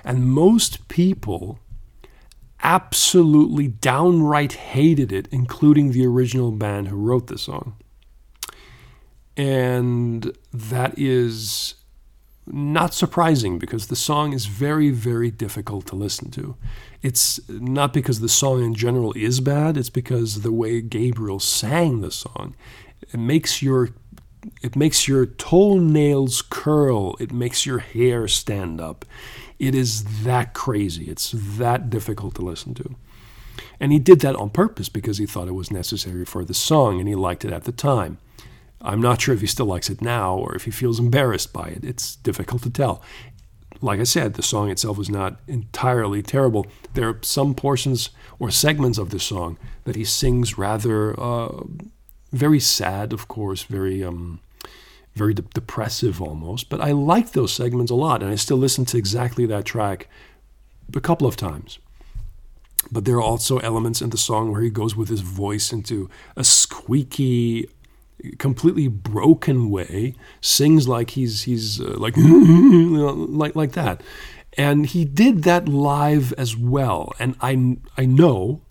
[0.04, 1.60] And most people
[2.64, 7.76] absolutely downright hated it, including the original band who wrote the song.
[9.38, 11.76] And that is
[12.46, 16.56] not surprising because the song is very, very difficult to listen to.
[17.02, 22.02] It's not because the song in general is bad, it's because the way Gabriel sang
[22.02, 22.56] the song.
[23.02, 23.90] It makes your
[24.62, 29.06] it makes your toenails curl, it makes your hair stand up.
[29.58, 31.06] It is that crazy.
[31.06, 32.96] It's that difficult to listen to.
[33.80, 37.00] And he did that on purpose because he thought it was necessary for the song
[37.00, 38.18] and he liked it at the time.
[38.84, 41.68] I'm not sure if he still likes it now or if he feels embarrassed by
[41.70, 41.84] it.
[41.84, 43.02] It's difficult to tell.
[43.82, 46.68] Like I said, the song itself was not entirely terrible.
[46.94, 51.64] There are some portions or segments of the song that he sings rather uh,
[52.32, 54.40] very sad, of course, very um,
[55.16, 56.70] very de- depressive almost.
[56.70, 60.08] But I like those segments a lot, and I still listen to exactly that track
[60.96, 61.80] a couple of times.
[62.92, 66.10] But there are also elements in the song where he goes with his voice into
[66.36, 67.70] a squeaky,
[68.40, 74.02] completely broken way, sings like he's he's uh, like like like that,
[74.58, 77.14] and he did that live as well.
[77.20, 78.62] And I I know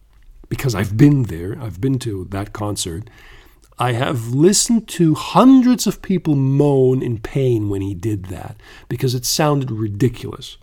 [0.48, 3.08] because I've been there, I've been to that concert.
[3.78, 9.14] I have listened to hundreds of people moan in pain when he did that because
[9.14, 10.58] it sounded ridiculous.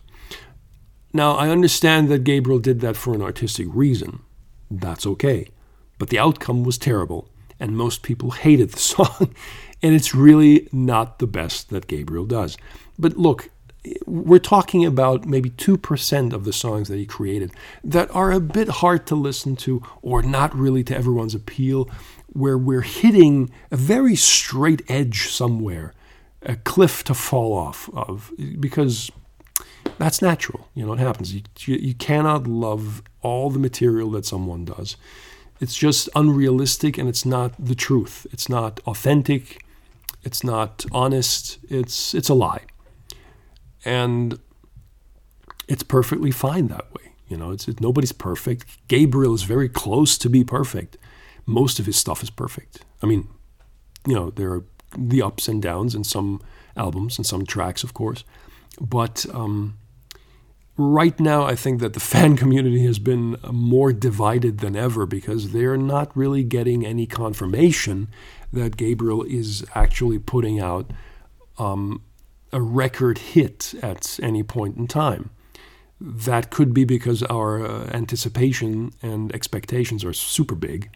[1.12, 4.20] Now, I understand that Gabriel did that for an artistic reason.
[4.70, 5.48] That's okay.
[5.98, 7.28] But the outcome was terrible
[7.60, 9.34] and most people hated the song.
[9.82, 12.56] and it's really not the best that Gabriel does.
[12.98, 13.50] But look,
[14.06, 18.68] we're talking about maybe 2% of the songs that he created that are a bit
[18.68, 21.88] hard to listen to or not really to everyone's appeal,
[22.26, 25.94] where we're hitting a very straight edge somewhere,
[26.42, 29.10] a cliff to fall off of, because
[29.98, 30.68] that's natural.
[30.74, 31.34] You know, it happens.
[31.34, 34.96] You, you, you cannot love all the material that someone does.
[35.60, 38.26] It's just unrealistic and it's not the truth.
[38.32, 39.62] It's not authentic.
[40.22, 41.58] It's not honest.
[41.68, 42.62] It's it's a lie.
[43.84, 44.38] And
[45.68, 47.12] it's perfectly fine that way.
[47.28, 48.66] You know, it's it, nobody's perfect.
[48.88, 50.96] Gabriel is very close to be perfect.
[51.46, 52.84] Most of his stuff is perfect.
[53.02, 53.28] I mean,
[54.06, 54.64] you know, there are
[54.96, 56.40] the ups and downs in some
[56.76, 58.24] albums and some tracks, of course,
[58.80, 59.78] but um,
[60.80, 65.52] right now, I think that the fan community has been more divided than ever because
[65.52, 68.08] they're not really getting any confirmation
[68.52, 70.90] that Gabriel is actually putting out
[71.58, 72.02] um,
[72.52, 75.30] a record hit at any point in time.
[76.00, 80.90] That could be because our uh, anticipation and expectations are super big.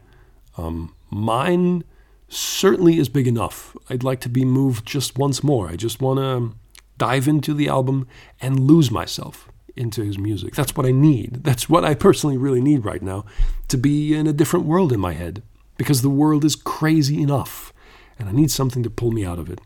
[0.57, 1.85] Um, mine
[2.29, 3.77] certainly is big enough.
[3.91, 5.69] I'd like to be moved just once more.
[5.69, 6.57] I just want to
[6.97, 8.09] dive into the album
[8.41, 10.55] and lose myself into his music.
[10.55, 11.45] That's what I need.
[11.45, 13.25] That's what I personally really need right now
[13.69, 15.43] to be in a different world in my head
[15.77, 17.73] because the world is crazy enough
[18.19, 19.61] and I need something to pull me out of it.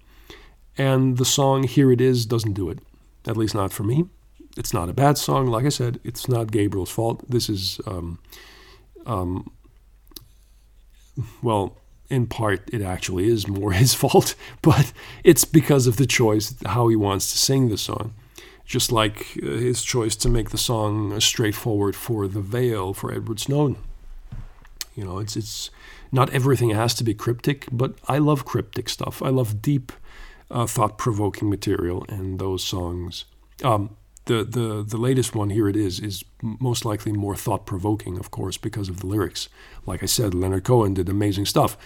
[0.76, 2.78] And the song Here It Is doesn't do it,
[3.26, 4.06] at least not for me.
[4.56, 5.46] It's not a bad song.
[5.46, 7.28] Like I said, it's not Gabriel's fault.
[7.28, 8.18] This is, um,
[9.06, 9.50] um,
[11.42, 11.76] well,
[12.08, 14.92] in part, it actually is more his fault, but
[15.24, 18.14] it's because of the choice, how he wants to sing the song
[18.68, 23.40] just like uh, his choice to make the song straightforward for The Veil for Edward
[23.40, 23.76] Snowden.
[24.94, 25.70] You know, it's it's
[26.12, 29.22] not everything has to be cryptic, but I love cryptic stuff.
[29.22, 29.92] I love deep,
[30.50, 33.24] uh, thought-provoking material, and those songs.
[33.64, 33.96] Um,
[34.26, 38.58] the the the latest one here it is is most likely more thought-provoking, of course,
[38.58, 39.48] because of the lyrics.
[39.86, 41.76] Like I said, Leonard Cohen did amazing stuff,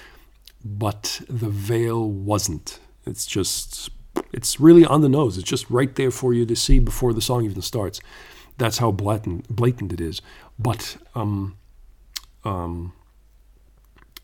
[0.64, 2.80] but The Veil wasn't.
[3.06, 3.90] It's just
[4.32, 5.38] it's really on the nose.
[5.38, 8.00] It's just right there for you to see before the song even starts.
[8.58, 10.20] That's how blatant, blatant it is.
[10.58, 11.56] But um,
[12.44, 12.92] um,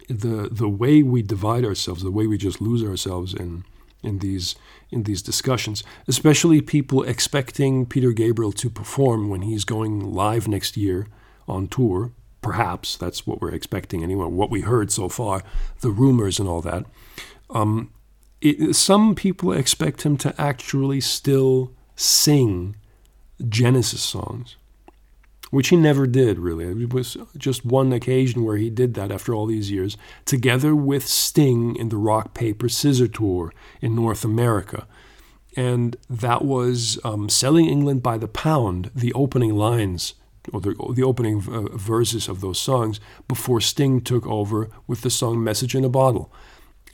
[0.09, 3.65] the the way we divide ourselves, the way we just lose ourselves in
[4.03, 4.55] in these
[4.91, 10.77] in these discussions, especially people expecting Peter Gabriel to perform when he's going live next
[10.77, 11.07] year
[11.47, 12.13] on tour.
[12.41, 14.27] Perhaps that's what we're expecting anyway.
[14.27, 15.43] What we heard so far,
[15.81, 16.87] the rumors and all that.
[17.51, 17.91] Um,
[18.41, 22.77] it, some people expect him to actually still sing
[23.49, 24.57] Genesis songs
[25.51, 26.65] which he never did really.
[26.67, 31.07] It was just one occasion where he did that after all these years, together with
[31.07, 34.87] Sting in the Rock Paper Scissor Tour in North America.
[35.57, 40.15] And that was um, Selling England by the Pound, the opening lines,
[40.53, 45.11] or the, the opening uh, verses of those songs, before Sting took over with the
[45.11, 46.31] song Message in a Bottle.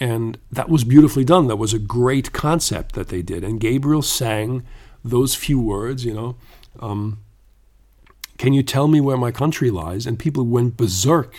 [0.00, 1.46] And that was beautifully done.
[1.46, 3.44] That was a great concept that they did.
[3.44, 4.64] And Gabriel sang
[5.04, 6.36] those few words, you know.
[6.80, 7.20] Um,
[8.38, 10.06] can you tell me where my country lies?
[10.06, 11.36] And people went berserk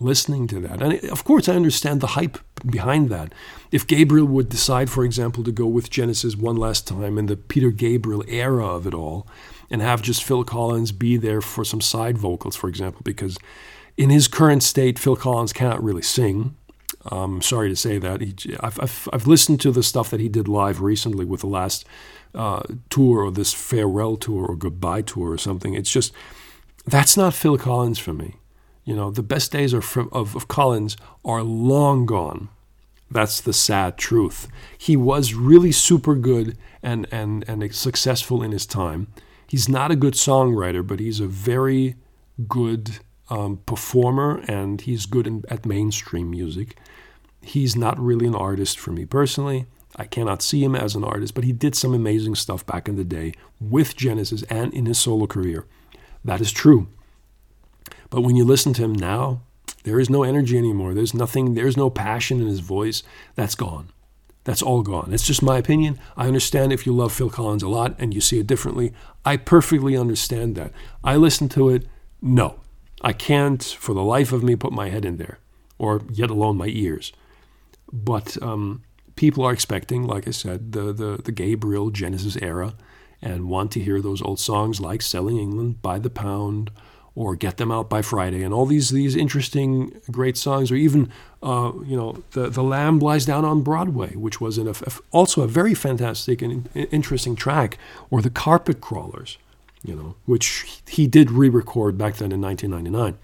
[0.00, 0.82] listening to that.
[0.82, 3.32] And of course, I understand the hype behind that.
[3.70, 7.36] If Gabriel would decide, for example, to go with Genesis one last time in the
[7.36, 9.26] Peter Gabriel era of it all,
[9.70, 13.38] and have just Phil Collins be there for some side vocals, for example, because
[13.96, 16.56] in his current state, Phil Collins cannot really sing.
[17.10, 18.20] Um, sorry to say that.
[18.20, 21.46] He, I've, I've, I've, listened to the stuff that he did live recently with the
[21.46, 21.84] last
[22.34, 25.74] uh, tour or this farewell tour or goodbye tour or something.
[25.74, 26.12] It's just,
[26.86, 28.36] that's not Phil Collins for me.
[28.84, 32.48] You know, the best days of, of, of Collins are long gone.
[33.10, 34.48] That's the sad truth.
[34.76, 39.08] He was really super good and, and, and successful in his time.
[39.46, 41.96] He's not a good songwriter, but he's a very
[42.48, 42.98] good
[43.30, 46.76] um, performer and he's good in, at mainstream music.
[47.40, 49.66] He's not really an artist for me personally.
[49.96, 52.96] I cannot see him as an artist, but he did some amazing stuff back in
[52.96, 55.66] the day with Genesis and in his solo career.
[56.24, 56.88] That is true.
[58.10, 59.42] But when you listen to him now,
[59.84, 60.94] there is no energy anymore.
[60.94, 63.02] There's nothing, there's no passion in his voice.
[63.34, 63.90] That's gone.
[64.44, 65.12] That's all gone.
[65.12, 65.98] It's just my opinion.
[66.16, 68.92] I understand if you love Phil Collins a lot and you see it differently.
[69.24, 70.72] I perfectly understand that.
[71.02, 71.86] I listen to it.
[72.20, 72.60] No,
[73.04, 75.38] I can't for the life of me put my head in there,
[75.78, 77.12] or yet alone my ears.
[77.92, 78.82] But um,
[79.14, 82.74] people are expecting, like I said, the, the, the Gabriel Genesis era
[83.20, 86.70] and want to hear those old songs like Selling England by the Pound
[87.14, 91.10] or Get Them Out by Friday and all these these interesting great songs or even
[91.42, 94.74] uh, you know the the Lamb Lies Down on Broadway which was a,
[95.12, 97.78] also a very fantastic and interesting track
[98.10, 99.38] or the Carpet Crawlers
[99.84, 103.18] you know which he did re-record back then in 1999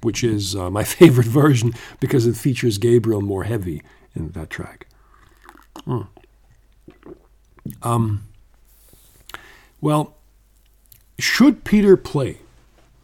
[0.00, 3.82] which is uh, my favorite version because it features Gabriel more heavy
[4.14, 4.86] in that track.
[5.84, 6.02] Hmm.
[7.82, 8.24] Um,
[9.80, 10.16] well,
[11.18, 12.38] should Peter play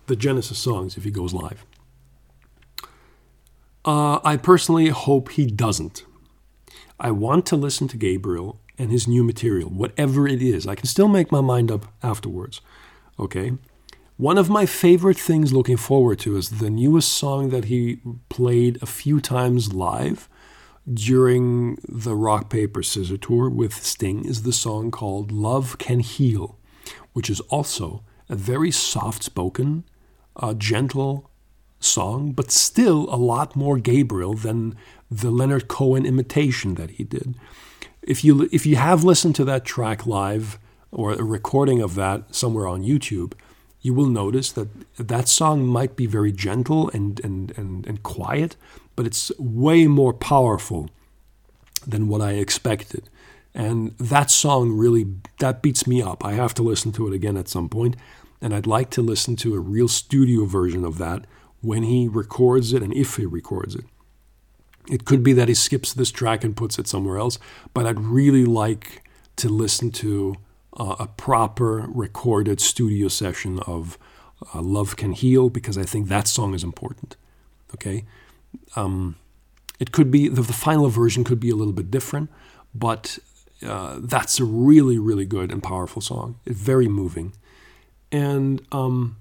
[0.07, 1.65] the Genesis songs if he goes live?
[3.85, 6.05] Uh, I personally hope he doesn't.
[6.99, 10.67] I want to listen to Gabriel and his new material, whatever it is.
[10.67, 12.61] I can still make my mind up afterwards.
[13.19, 13.53] Okay?
[14.17, 18.81] One of my favorite things looking forward to is the newest song that he played
[18.83, 20.29] a few times live
[20.93, 26.59] during the Rock Paper Scissor tour with Sting is the song called Love Can Heal
[27.15, 29.85] which is also a very soft spoken,
[30.37, 31.31] uh, gentle
[31.81, 34.77] song, but still a lot more Gabriel than
[35.11, 37.35] the Leonard Cohen imitation that he did.
[38.03, 40.59] If you, if you have listened to that track live
[40.95, 43.35] or a recording of that somewhere on YouTube,
[43.81, 48.57] you will notice that that song might be very gentle and, and, and, and quiet,
[48.97, 50.89] but it's way more powerful
[51.87, 53.11] than what I expected.
[53.53, 55.07] And that song really
[55.39, 56.25] that beats me up.
[56.25, 57.97] I have to listen to it again at some point,
[58.41, 61.27] and I'd like to listen to a real studio version of that
[61.61, 63.85] when he records it and if he records it.
[64.91, 67.39] It could be that he skips this track and puts it somewhere else,
[67.73, 69.03] but I'd really like
[69.37, 70.37] to listen to
[70.77, 73.99] uh, a proper recorded studio session of
[74.55, 77.17] uh, Love Can Heal because I think that song is important.
[77.75, 78.05] Okay?
[78.77, 79.17] Um,
[79.79, 82.31] it could be, the, the final version could be a little bit different,
[82.75, 83.19] but
[83.65, 86.39] uh, that's a really, really good and powerful song.
[86.45, 87.33] It's very moving,
[88.13, 89.17] and um,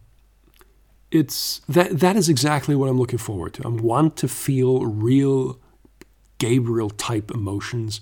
[1.11, 3.65] it's that that is exactly what I'm looking forward to.
[3.65, 5.59] I want to feel real
[6.39, 8.01] Gabriel type emotions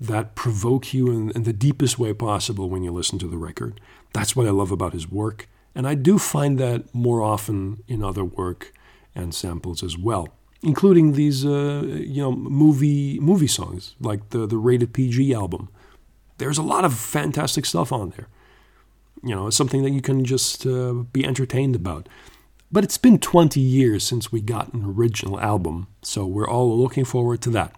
[0.00, 3.80] that provoke you in, in the deepest way possible when you listen to the record.
[4.12, 8.02] That's what I love about his work, and I do find that more often in
[8.02, 8.72] other work
[9.14, 10.28] and samples as well
[10.62, 15.68] including these uh, you know movie movie songs like the the rated PG album.
[16.38, 18.28] There's a lot of fantastic stuff on there.
[19.22, 22.08] You know, it's something that you can just uh, be entertained about.
[22.72, 27.04] But it's been 20 years since we got an original album, so we're all looking
[27.04, 27.74] forward to that.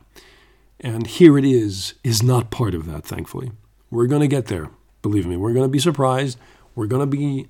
[0.83, 3.53] And Here It Is is not part of that, thankfully.
[3.91, 4.71] We're going to get there,
[5.01, 5.37] believe me.
[5.37, 6.39] We're going to be surprised.
[6.75, 7.49] We're going to be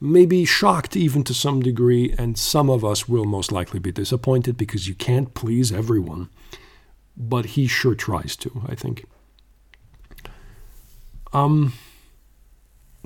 [0.00, 4.56] maybe shocked even to some degree, and some of us will most likely be disappointed
[4.56, 6.28] because you can't please everyone.
[7.16, 9.04] But he sure tries to, I think.
[11.32, 11.74] Um,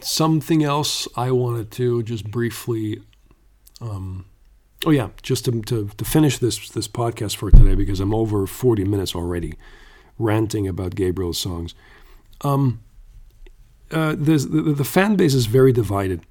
[0.01, 3.03] something else I wanted to just briefly
[3.81, 4.24] um,
[4.85, 8.47] oh yeah, just to, to, to finish this this podcast for today because I'm over
[8.47, 9.55] 40 minutes already
[10.18, 11.74] ranting about Gabriel's songs.
[12.43, 12.83] Um,
[13.91, 14.39] uh, the,
[14.77, 16.22] the, fan base is very divided,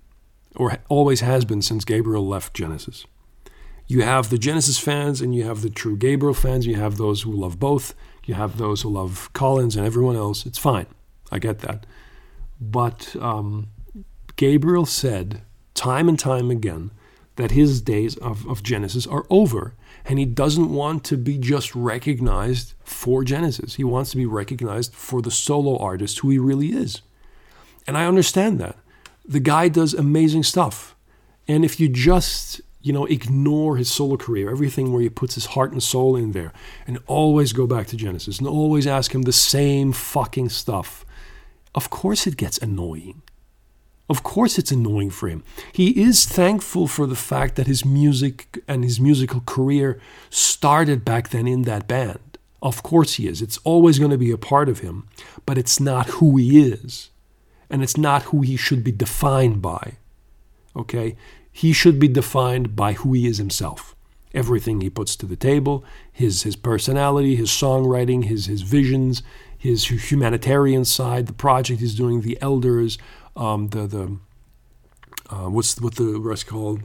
[0.55, 3.05] or always has been since Gabriel left Genesis.
[3.87, 6.65] You have the Genesis fans and you have the true Gabriel fans.
[6.65, 7.93] You have those who love both.
[8.25, 10.45] You have those who love Collins and everyone else.
[10.45, 10.87] It's fine.
[11.31, 11.85] I get that.
[12.59, 13.67] But um,
[14.35, 15.41] Gabriel said
[15.75, 16.91] time and time again
[17.35, 19.73] that his days of, of Genesis are over.
[20.05, 23.75] And he doesn't want to be just recognized for Genesis.
[23.75, 27.01] He wants to be recognized for the solo artist who he really is.
[27.87, 28.77] And I understand that.
[29.27, 30.95] The guy does amazing stuff.
[31.47, 35.47] And if you just, you know, ignore his solo career, everything where he puts his
[35.47, 36.53] heart and soul in there,
[36.85, 41.05] and always go back to Genesis and always ask him the same fucking stuff,
[41.73, 43.21] of course it gets annoying.
[44.07, 45.43] Of course, it's annoying for him.
[45.71, 49.99] He is thankful for the fact that his music and his musical career
[50.29, 52.37] started back then in that band.
[52.61, 53.41] Of course, he is.
[53.41, 55.07] It's always going to be a part of him,
[55.45, 57.09] but it's not who he is.
[57.69, 59.93] And it's not who he should be defined by.
[60.75, 61.15] Okay?
[61.51, 63.95] He should be defined by who he is himself.
[64.33, 69.23] Everything he puts to the table, his, his personality, his songwriting, his, his visions,
[69.57, 72.97] his humanitarian side, the project he's doing, the elders,
[73.35, 74.17] um, the the
[75.29, 76.81] uh, what's what the rest called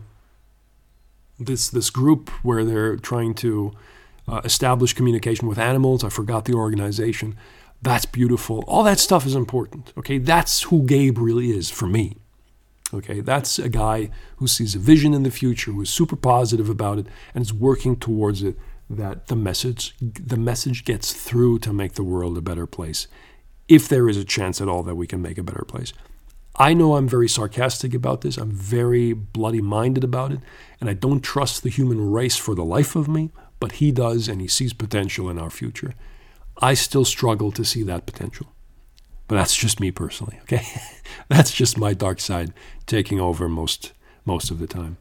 [1.39, 3.73] this this group where they're trying to
[4.29, 6.05] uh, establish communication with animals.
[6.05, 7.37] I forgot the organization.
[7.83, 8.63] That's beautiful.
[8.67, 9.93] All that stuff is important.
[9.97, 12.17] Okay, that's who Gabriel is for me.
[12.93, 16.69] Okay, that's a guy who sees a vision in the future, who is super positive
[16.69, 18.57] about it, and is working towards it.
[18.89, 23.07] That the message the message gets through to make the world a better place,
[23.69, 25.93] if there is a chance at all that we can make a better place.
[26.61, 28.37] I know I'm very sarcastic about this.
[28.37, 30.41] I'm very bloody minded about it.
[30.79, 33.31] And I don't trust the human race for the life of me,
[33.61, 35.95] but he does, and he sees potential in our future.
[36.61, 38.53] I still struggle to see that potential.
[39.27, 40.67] But that's just me personally, okay?
[41.31, 42.53] that's just my dark side
[42.85, 43.95] taking over most
[44.27, 44.99] most of the time.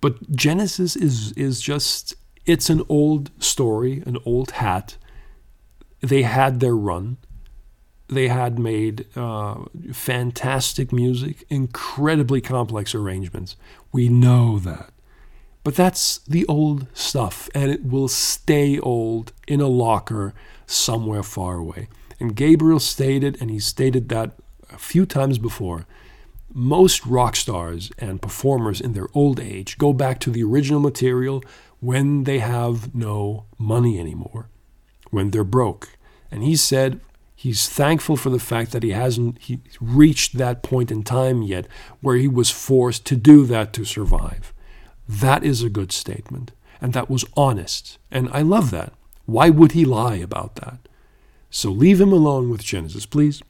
[0.00, 2.14] But Genesis is is just
[2.46, 4.96] it's an old story, an old hat.
[6.00, 7.18] They had their run
[8.08, 13.56] they had made uh, fantastic music, incredibly complex arrangements.
[13.92, 14.90] We know that.
[15.62, 20.32] But that's the old stuff, and it will stay old in a locker
[20.66, 21.88] somewhere far away.
[22.18, 24.32] And Gabriel stated, and he stated that
[24.70, 25.86] a few times before,
[26.52, 31.44] most rock stars and performers in their old age go back to the original material
[31.80, 34.48] when they have no money anymore,
[35.10, 35.90] when they're broke.
[36.30, 37.00] And he said,
[37.40, 41.68] He's thankful for the fact that he hasn't he reached that point in time yet
[42.00, 44.52] where he was forced to do that to survive.
[45.08, 46.50] That is a good statement.
[46.80, 47.96] And that was honest.
[48.10, 48.92] And I love that.
[49.26, 50.80] Why would he lie about that?
[51.48, 53.40] So leave him alone with Genesis, please.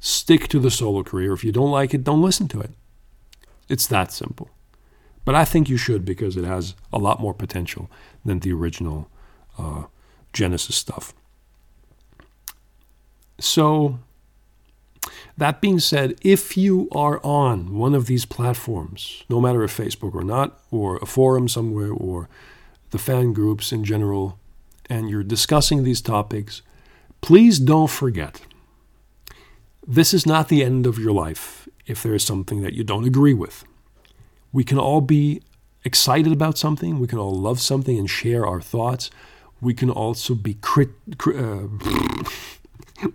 [0.00, 1.34] Stick to the solo career.
[1.34, 2.70] If you don't like it, don't listen to it.
[3.68, 4.48] It's that simple.
[5.26, 7.90] But I think you should because it has a lot more potential
[8.24, 9.10] than the original
[9.58, 9.84] uh,
[10.32, 11.12] Genesis stuff.
[13.38, 13.98] So,
[15.36, 20.14] that being said, if you are on one of these platforms, no matter if Facebook
[20.14, 22.28] or not, or a forum somewhere, or
[22.90, 24.38] the fan groups in general,
[24.88, 26.62] and you're discussing these topics,
[27.20, 28.40] please don't forget
[29.86, 33.04] this is not the end of your life if there is something that you don't
[33.04, 33.64] agree with.
[34.52, 35.42] We can all be
[35.84, 39.10] excited about something, we can all love something and share our thoughts.
[39.60, 40.90] We can also be crit.
[41.26, 41.68] Uh,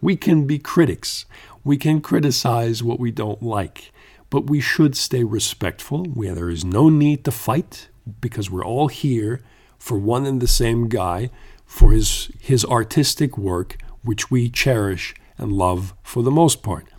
[0.02, 1.26] we can be critics.
[1.64, 3.92] We can criticize what we don't like,
[4.30, 8.88] but we should stay respectful where there is no need to fight because we're all
[8.88, 9.42] here
[9.78, 11.30] for one and the same guy
[11.66, 16.91] for his his artistic work which we cherish and love for the most part.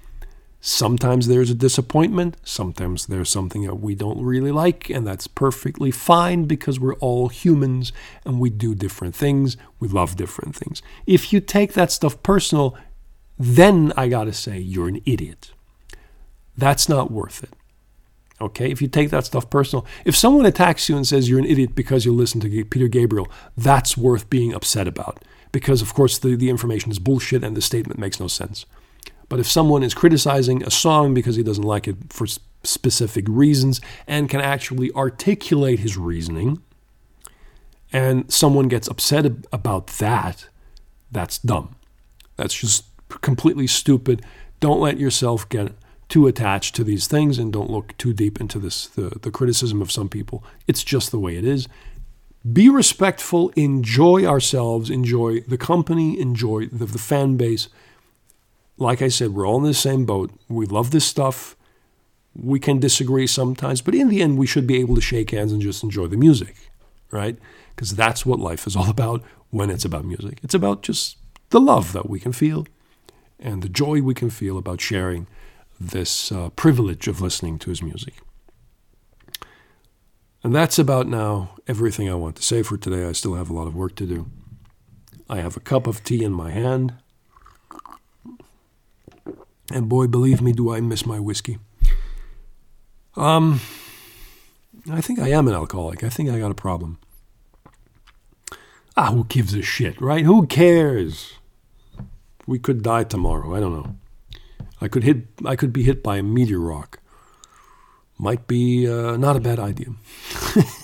[0.64, 5.90] Sometimes there's a disappointment, sometimes there's something that we don't really like, and that's perfectly
[5.90, 7.92] fine because we're all humans
[8.24, 10.80] and we do different things, we love different things.
[11.04, 12.78] If you take that stuff personal,
[13.36, 15.50] then I gotta say you're an idiot.
[16.56, 17.54] That's not worth it.
[18.40, 21.44] Okay, if you take that stuff personal, if someone attacks you and says you're an
[21.44, 26.18] idiot because you listen to Peter Gabriel, that's worth being upset about because, of course,
[26.18, 28.64] the, the information is bullshit and the statement makes no sense.
[29.32, 32.26] But if someone is criticizing a song because he doesn't like it for
[32.64, 36.60] specific reasons and can actually articulate his reasoning,
[37.94, 40.48] and someone gets upset about that,
[41.10, 41.76] that's dumb.
[42.36, 42.84] That's just
[43.22, 44.22] completely stupid.
[44.60, 45.72] Don't let yourself get
[46.10, 49.80] too attached to these things and don't look too deep into this the, the criticism
[49.80, 50.44] of some people.
[50.68, 51.68] It's just the way it is.
[52.52, 57.70] Be respectful, enjoy ourselves, enjoy the company, enjoy the, the fan base.
[58.78, 60.32] Like I said, we're all in the same boat.
[60.48, 61.56] We love this stuff.
[62.34, 65.52] We can disagree sometimes, but in the end, we should be able to shake hands
[65.52, 66.56] and just enjoy the music,
[67.10, 67.36] right?
[67.74, 70.38] Because that's what life is all about when it's about music.
[70.42, 71.18] It's about just
[71.50, 72.66] the love that we can feel
[73.38, 75.26] and the joy we can feel about sharing
[75.78, 78.14] this uh, privilege of listening to his music.
[80.44, 83.04] And that's about now everything I want to say for today.
[83.04, 84.30] I still have a lot of work to do.
[85.28, 86.94] I have a cup of tea in my hand.
[89.70, 91.58] And boy, believe me, do I miss my whiskey.
[93.16, 93.60] Um,
[94.90, 96.02] I think I am an alcoholic.
[96.02, 96.98] I think I got a problem.
[98.96, 100.24] Ah, who gives a shit, right?
[100.24, 101.34] Who cares?
[102.46, 103.54] We could die tomorrow.
[103.54, 103.96] I don't know.
[104.80, 105.28] I could hit.
[105.46, 106.98] I could be hit by a meteor rock.
[108.18, 109.88] Might be uh, not a bad idea.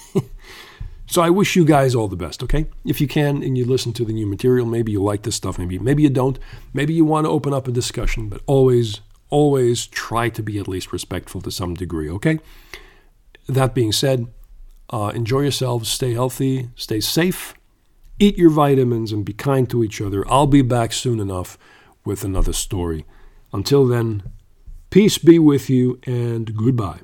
[1.08, 2.42] so I wish you guys all the best.
[2.42, 5.36] Okay, if you can and you listen to the new material, maybe you like this
[5.36, 5.58] stuff.
[5.58, 6.38] Maybe maybe you don't.
[6.74, 8.28] Maybe you want to open up a discussion.
[8.28, 9.00] But always
[9.30, 12.10] always try to be at least respectful to some degree.
[12.10, 12.38] Okay.
[13.48, 14.26] That being said,
[14.90, 15.88] uh, enjoy yourselves.
[15.88, 16.68] Stay healthy.
[16.76, 17.54] Stay safe.
[18.18, 20.28] Eat your vitamins and be kind to each other.
[20.30, 21.56] I'll be back soon enough
[22.04, 23.06] with another story.
[23.52, 24.22] Until then,
[24.90, 27.00] peace be with you and goodbye.